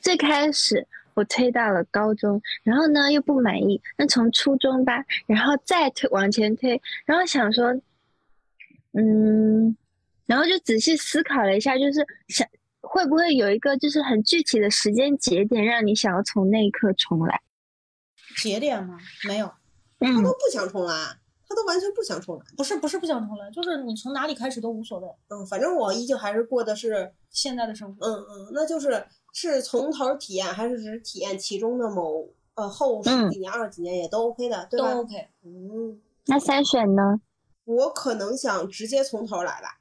[0.00, 7.74] 最开始我推到了高中，然后呢又不满意，那从初中吧，然后再推往前推，然后想说，
[8.96, 9.76] 嗯，
[10.26, 12.46] 然后就仔细思考了一下，就是想
[12.80, 17.40] 会不会有一个就是很具体的时间节点，让你想要从那一刻重来？
[18.42, 18.98] 节点吗？
[19.28, 19.46] 没有，
[19.98, 20.92] 嗯他都不想重来，
[21.48, 22.44] 他都完全不想重来。
[22.56, 25.08] 不是不是不想重来，就是你从哪里开始都无所谓。
[25.28, 34.94] 嗯，反正我依旧还是过的是，现在的生活，嗯嗯，那就是是从头体验，还是只是体验其中的某呃后十嗯几年、二十几年也都 OK 的，对吧？
[34.94, 35.28] 都 OK。
[35.44, 37.20] 嗯，那筛选呢？
[37.64, 39.80] 我可能想直接从头来吧。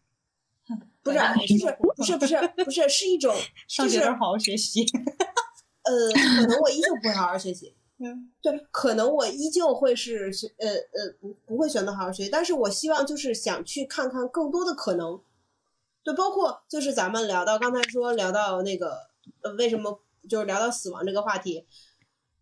[1.04, 3.36] 不是不是不是不是不是 是一种
[3.68, 4.86] 就是上学好好学习。
[5.84, 7.76] 呃，可能我依旧不会好好学习。
[7.98, 15.22] 嗯，对，可能我依旧会是学呃呃不不会选择好好学习，但是我希望就是想去看看更多的可能，
[16.04, 18.98] 对，包括就是咱们聊到刚才说聊到那个
[19.42, 21.66] 呃，为什么就是聊到死亡这个话题，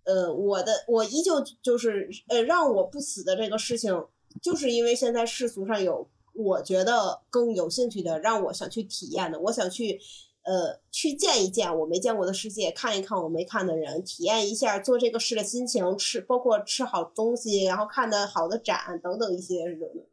[0.04, 3.92] 呃，我的我依旧就是呃，让我不死的这个事情，
[4.41, 9.99] 就是因为现在世俗上有我觉得更有兴趣的，让我想去体验的，我想去
[10.43, 20.07] 呃去见一见我没见过的世界，看一看我没看的人，体验一下做这个事的心情，吃包括吃好东西，然后看的好的展等等一些这种的。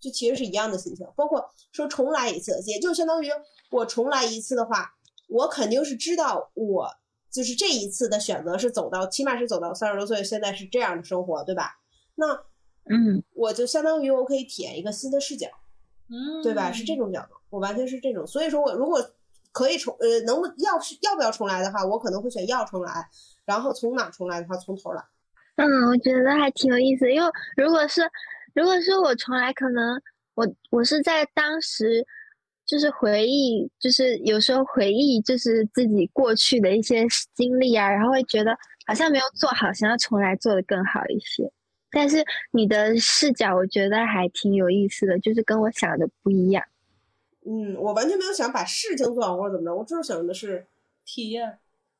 [0.00, 3.28] 就其实是一样的心情，包括说重来一次，也就相当于
[3.70, 4.94] 我重来一次的话，
[5.28, 6.88] 我肯定是知道我
[7.30, 11.72] 就是这一次的选择是走到，起码是走到三十多岁，现在是这样的生活，对吧？
[12.14, 12.42] 那
[12.90, 15.46] 嗯，我就相当于我可以体验一个新的视角，
[16.08, 16.70] 嗯，对吧？
[16.72, 18.26] 是这种角度，我完全是这种。
[18.26, 19.00] 所以说我如果
[19.52, 23.08] 可以重呃，能要是要不要重来的话，我可能会选要重来，
[23.44, 25.02] 然后从哪重来的话，从头来。
[25.56, 28.02] 嗯，我觉得还挺有意思，因为如果是。
[28.52, 30.02] 如果是我重来，可能
[30.34, 32.04] 我我是在当时，
[32.66, 38.50] 就是回忆，就是有时候回忆，就是自己过去的一些经历啊，然后会觉得
[38.88, 41.44] 好像没有做好，想要重来做的更好一些。
[41.92, 46.64] 但是你的视角，我觉得还挺有意思的，就是跟我想的不一样。
[47.46, 50.66] 嗯，我完全没有想把事情做好或者怎么着，我就是想的是
[51.04, 51.58] 体验。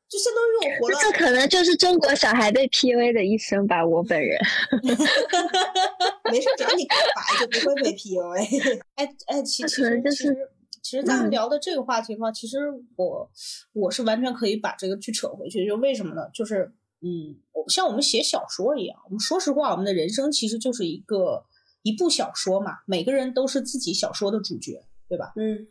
[0.09, 3.87] 就相当于我活了，这可能就是中国小孩被 PUA 的一生吧。
[3.87, 4.37] 我本人
[6.33, 8.83] 没事，只要你够白，就不会被 PUA。
[8.97, 10.37] 哎哎，其实其实
[10.83, 12.59] 其实咱们聊的这个话题的话，其实
[12.97, 13.31] 我
[13.73, 15.65] 我是完全可以把这个去扯回去。
[15.65, 16.29] 就为什么呢？
[16.35, 16.73] 就是
[17.03, 17.37] 嗯，
[17.69, 21.45] 像我们写小说一样，我们说实话，我们的人生其实就是一个
[21.83, 22.79] 一部小说嘛。
[22.87, 25.33] 每个人都是自己小说的主角，对吧？
[25.37, 25.69] 嗯。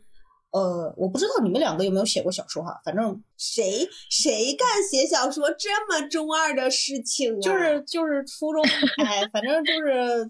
[0.52, 7.40] 呃，我不知道你们两个有没有写过小说哈，反正谁谁干写小说这么中二的事情啊？
[7.40, 8.60] 就是就是初中，
[9.06, 10.28] 哎，反正就是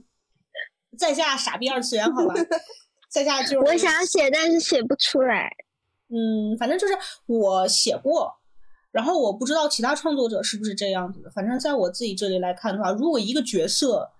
[0.98, 2.34] 在下傻逼二次元，好吧，
[3.10, 5.50] 在下就是我想写，但是写不出来。
[6.08, 6.92] 嗯，反正就是
[7.24, 8.30] 我写过，
[8.92, 11.30] 然后我不知道其他创作者是不是这样子的。
[11.30, 14.10] 反正在我自己这里来看的话，如果一个角色。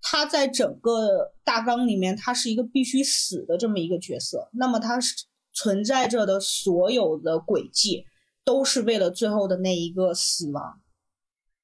[0.00, 4.48] 他在整个大纲里面，他是一个必须死的这么一个角色。
[4.52, 8.06] 那么他是存在着的所有的轨迹，
[8.44, 10.80] 都是为了最后的那一个死亡。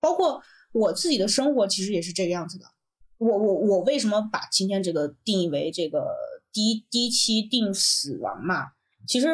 [0.01, 0.43] 包括
[0.73, 2.67] 我自己的生活，其实也是这个样子的。
[3.19, 6.09] 我我我为什么把今天这个定义为这个
[6.53, 8.73] 第第七定死亡嘛？
[9.07, 9.29] 其实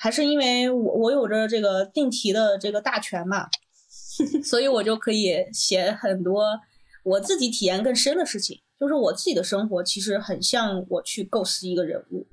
[0.00, 3.48] 还是因为我我有着这个定题的这个大权嘛，
[4.44, 6.60] 所以我就可以写很多。
[7.02, 12.28] 我自己体验更深的事情，就是我自己的生活其实很像我去构思一个人物。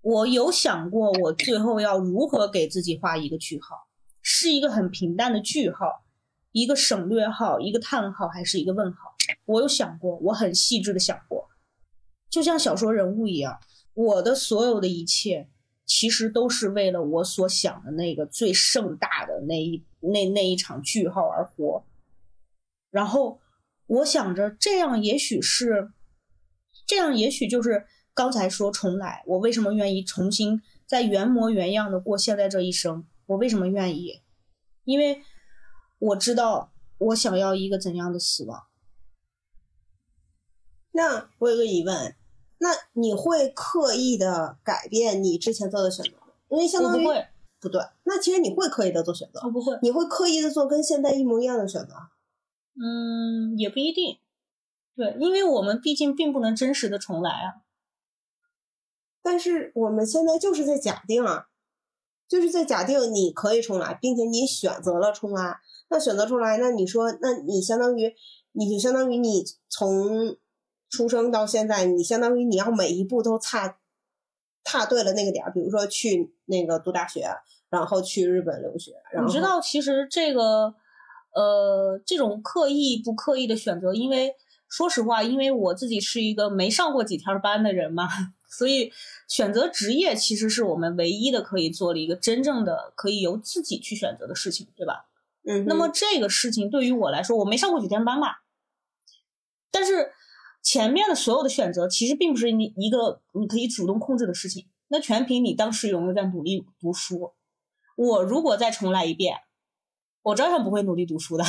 [0.00, 3.88] 我有想过，我最后要如何给自己画一个句号，
[4.22, 6.04] 是一个很平淡的句号，
[6.52, 9.14] 一个省略号，一个叹号，还是一个问号？
[9.44, 11.48] 我有想过，我很细致的想过，
[12.30, 13.60] 就像小说人物一样，
[13.92, 15.48] 我的所有的一切
[15.88, 21.84] 其实都是为了我所想的那个最盛大的那一那那一场句号而活，
[22.92, 23.40] 然后。
[23.90, 25.90] 我想着这样也许是，
[26.86, 29.22] 这样也许就是刚才说重来。
[29.26, 33.06] 我为什么愿意重新再原模原样的过现在这一生？
[33.24, 34.20] 我为什么愿意？
[34.84, 35.22] 因为
[36.00, 38.66] 我知道我想要一个怎样的死亡。
[40.92, 42.14] 那我有个疑问，
[42.58, 46.28] 那你会刻意的改变你之前做的选择吗？
[46.48, 47.06] 因为相当于
[47.60, 47.80] 不对。
[48.04, 49.40] 那其实你会刻意的做选择？
[49.44, 49.78] 我不会。
[49.82, 51.94] 你会刻意的做跟现在一模一样的选择？
[52.80, 54.18] 嗯，也不一定，
[54.94, 57.62] 对，因为我们毕竟并不能真实的重来啊。
[59.20, 61.48] 但是我们现在就是在假定啊，
[62.28, 65.58] 就是在假定你可以重来，并且你选择了重来。
[65.90, 68.14] 那选择重来，那你说，那你相当于，
[68.52, 70.36] 你就相当于你从
[70.88, 73.78] 出生到现在，你相当于你要每一步都踏
[74.64, 75.52] 踏对了那个点儿。
[75.52, 77.28] 比如说去那个读大学，
[77.70, 78.92] 然后去日本留学。
[79.26, 80.74] 你知道，其实这个。
[81.34, 84.34] 呃，这种刻意不刻意的选择，因为
[84.66, 88.08] 说实话，因为我自己是一个没上过几天班的人嘛，
[88.48, 88.90] 所以
[89.28, 95.06] 选择职业其实是我们唯一的可以做了一个真正的可以由自己去选择的事情，对吧？
[95.44, 95.64] 嗯。
[95.66, 98.28] 那么这个事情对于我来说，我没上过几天班嘛，
[99.70, 100.12] 但是
[100.68, 107.32] 前面的所有的选择其实并不是你一个你可以主动控制的事情，那全凭你当时有没有在努力读书。
[107.96, 109.38] 我如果再重来一遍。
[110.22, 111.44] 我照样不会努力读书的，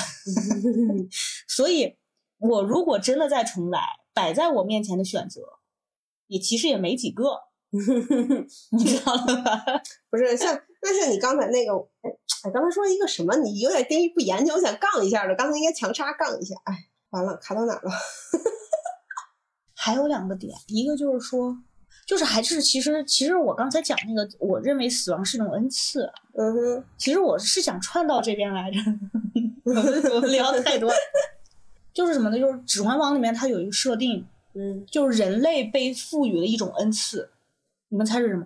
[1.50, 1.98] 所以，
[2.38, 3.82] 我如果真的再重来，
[4.14, 5.42] 摆在我面前的选择，
[6.28, 7.26] 也其实也没几个，
[8.72, 9.66] 你知道了吧？
[10.10, 13.36] 不是像那像你刚才那个，哎，刚才说一个什么？
[13.38, 15.36] 你有点定义不严谨，我想杠一下的。
[15.36, 16.74] 刚才应该强插杠一下，哎，
[17.10, 17.92] 完了，卡到哪了？
[19.82, 21.58] 还有两个点，一个就是说，
[22.06, 26.04] 就是还是其实其实我刚才讲那个，我认为死亡是一种恩赐。
[26.34, 28.78] 嗯哼，其实我是想串到这边来着，
[29.64, 30.92] 我们聊的太多。
[31.94, 32.38] 就是什么呢？
[32.38, 37.32] 就是《指环王》里面它有一个设定，嗯，就是人类被赋予了一种恩赐，
[37.88, 38.46] 你们猜是什么？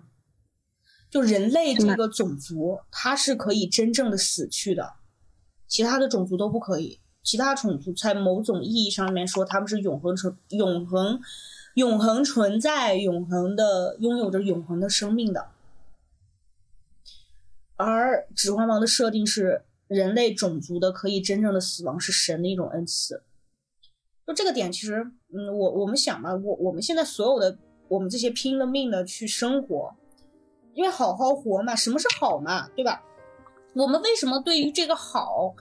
[1.09, 4.93] 就人类这个种族，它是可以真正的死去的，
[5.67, 6.99] 其他的种族都不可以。
[7.23, 11.19] 其他种族在某种意义上面说，他们是永恒存、永恒、
[11.75, 15.47] 永恒存在、永恒的拥有着永恒的生命的。
[17.75, 23.23] 而《指环王》的设定是，人类种族的可以真正的死亡是神的一种恩赐。
[24.27, 25.03] 就这个点，其实，
[25.33, 27.57] 嗯，我我们想嘛，我我们现在所有的
[27.87, 29.95] 我们这些拼了命的去生活。
[30.73, 33.03] 因为好好活嘛，什么是好嘛，对吧？
[33.73, 35.53] 我们为什么对于这个好，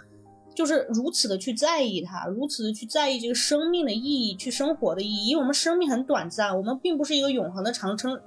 [0.54, 5.28] 就是如此的去在意它，如此的去在意这个生命的意义，去生活的意义？
[5.28, 8.20] 因为我们生命很短暂，我们并不是一个永恒的长生，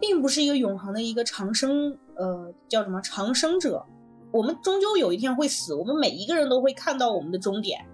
[0.00, 3.84] 并不是一个永恒的一个长生，呃，叫什么长生者？
[4.32, 7.84] 我们终究有一天会死，我们每一个人都会看到我们的终点，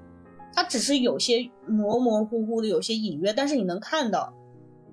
[0.52, 4.32] 它只是有些模模糊糊的，有些隐约，但是你能看到，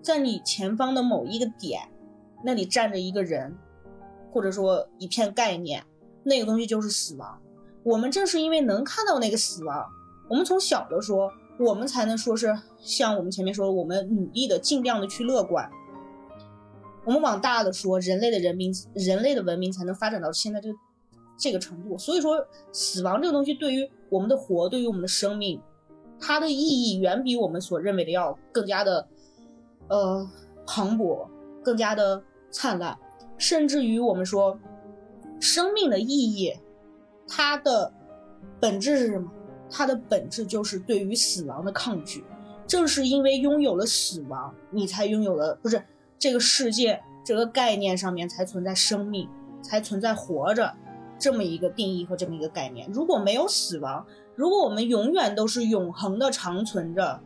[0.02, 1.82] 在你前方的某一个点。
[2.46, 3.56] 那里站着一个人，
[4.30, 5.82] 或者说一片概念，
[6.26, 7.42] 那个东西就是死亡。
[7.84, 9.86] 我们正是因为能看到那个死亡，
[10.30, 15.70] 我们从小的说，我们才能说是像我们前面说，我们努力的尽量的去乐观。
[17.06, 20.70] 我们往大的说，人类的人民，人类的文明才能发展到现在这
[21.38, 21.98] 这个程度。
[21.98, 22.38] 所以说，
[22.72, 25.62] 死亡这个东西对于我们的活，对于我们的生命，
[26.20, 29.08] 它的意义远比我们所认为的要更加的，
[29.88, 30.28] 呃，
[30.66, 31.28] 磅礴，
[31.64, 32.24] 更加的。
[32.56, 32.96] 灿烂，
[33.40, 34.60] 甚至于我们说，
[35.40, 36.54] 生命的意义，
[37.28, 37.92] 它的
[38.60, 39.32] 本质是什么？
[39.70, 42.24] 它的本质就是对于死亡的抗拒。
[42.66, 45.84] 正是因为拥有了死亡，你才拥有了，不是
[46.18, 49.28] 这个世界这个概念上面才存在生命，
[49.62, 50.74] 才存在活着
[51.20, 52.90] 这么一个定义和这么一个概念。
[52.92, 54.06] 如果没有死亡，
[54.36, 57.20] 如果我们永远都是永恒的长存着，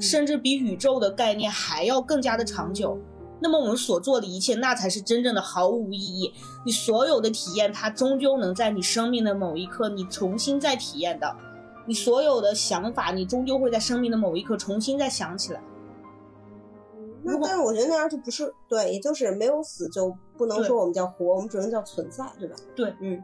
[0.00, 2.98] 甚至比宇宙的概念还要更加的长久。
[3.42, 6.32] 那么我们所做的一切，那才是真正的毫无意义。
[6.64, 11.36] 你所有的体验，它终究能在你生命的某一刻，你重新再体验到。
[11.84, 15.60] 你所有的想法，你终究会在生命的某一刻重新再想起来。
[17.24, 22.56] 那但是我觉得那样就不是对，也就是没有死就不能说我们叫活，我们只能叫存在，对吧？
[22.76, 23.22] 对，嗯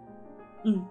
[0.64, 0.84] 嗯，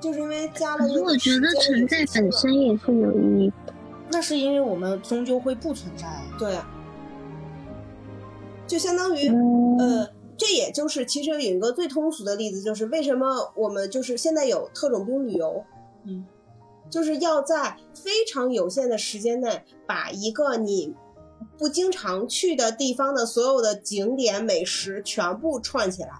[0.00, 0.86] 就是因为加了。
[0.86, 3.74] 可是我觉得存在本身也是有意义的。
[4.12, 6.06] 那是因为我们终究会不存在。
[6.38, 6.56] 对。
[8.70, 9.28] 就相当于，
[9.80, 15.64] 呃，这也就是其实有一个最通俗的例子，就是为什么我们就是现在有特种兵旅游，
[16.04, 16.24] 嗯，
[16.88, 20.94] 就是要在非常有限的时间内把一个你
[21.58, 26.10] 不经常去的地方的所有的景点美食全部串起来。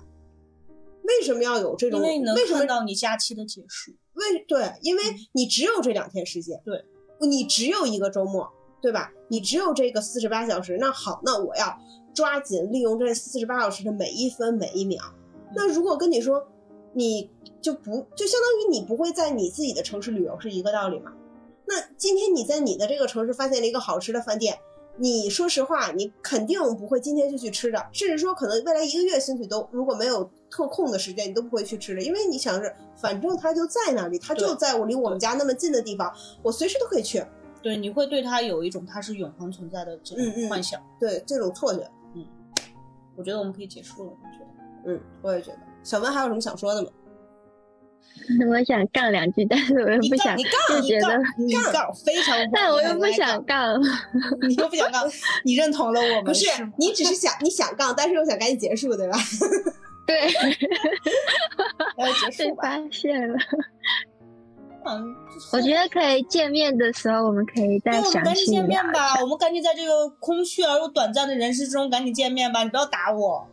[1.04, 2.00] 为什么要有这种？
[2.00, 3.92] 因为能看到你假期的结束。
[4.14, 6.84] 为对，因为你只有这两天时间，对，
[7.20, 8.50] 你只有一个周末，
[8.82, 9.12] 对吧？
[9.28, 10.76] 你只有这个四十八小时。
[10.80, 11.78] 那好，那我要。
[12.14, 15.02] 抓紧利用这四十八小时的每一分每一秒。
[15.54, 16.46] 那如果跟你说，
[16.92, 17.30] 你
[17.60, 21.12] 就不就相当于你不会在你自己的城市旅游是一个道理吗？
[21.66, 24.58] 那今天你在你的这个城市发现了一个好吃的饭店，
[24.96, 37.24] 你说实话，你肯定不会今天就去吃的，甚至说可能未来一个月兴许都如果没有特空的时间，你都不会去吃的，因为你想是反正它就在那里，它就在我离我们家那么近的地方，我随时都可以去。
[37.62, 41.88] 对，你会对它有一种它是永恒存在的这种幻想，对这种错觉。
[43.20, 44.94] 我觉得我们可以结束了，我觉得？
[44.94, 45.58] 嗯，我也觉得。
[45.82, 46.88] 小文还有什么想说的吗？
[48.48, 50.44] 我想杠两句，但是我又不想，杠你
[50.98, 53.78] 杠你杠非常，但我又不想杠，
[54.48, 55.04] 你又不想杠，
[55.44, 56.24] 你认同了我们？
[56.24, 56.46] 不是，
[56.78, 59.18] 你只是想你想杠，但是又想赶紧结束，对吧？
[60.08, 60.28] 对，
[62.30, 62.62] 结束吧。
[62.78, 63.38] 被发现了。
[64.84, 65.14] 嗯，
[65.52, 73.46] 我觉得可以见面的时候，我们可以再详细赶紧见面吧，我们赶紧在这个空虚而又短暂的人世中赶紧见面吧，你不要打我。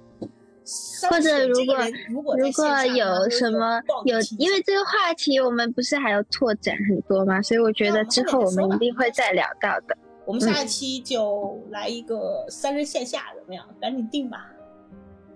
[1.09, 1.77] 或者如果
[2.09, 7.41] 如果如果有什么有，因为这个话题我们不是还要拓展很多吗？
[7.41, 9.97] 所以我觉得之后我们一定会再聊到的。
[10.25, 13.65] 我们下一期就来一个三人线下，怎么样？
[13.79, 14.45] 赶紧定吧。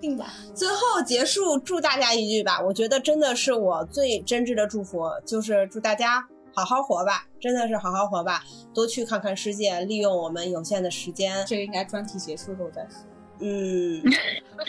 [0.02, 2.60] 定吧，最后结束，祝大家一句吧。
[2.60, 8.44] 我觉得真的是我最真挚的祝福，就是祝大家好好活吧，真的是好好活吧，
[8.74, 11.46] 多去看看世界，利用我们有限的时间。
[11.46, 13.00] 这个应该专题结束后再说。
[13.40, 14.02] 嗯，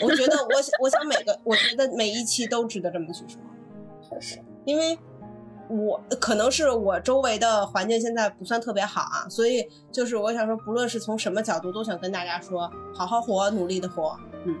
[0.01, 3.41] 我觉得我我想每个，我觉得每一期都值得这么去说。
[4.07, 4.97] 确实，因为
[5.69, 14.57] 我可能是我周围的环境现在不算特别好啊，所以就是我想说，不论是从什么角度，都想跟大家说，好好活，努力的活，嗯，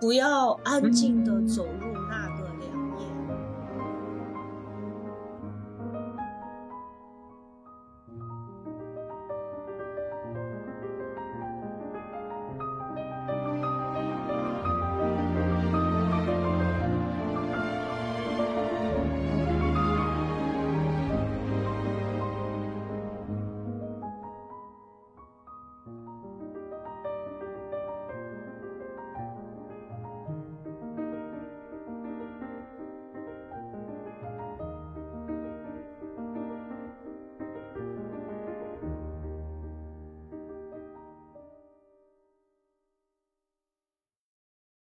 [0.00, 1.97] 不要安静的走路。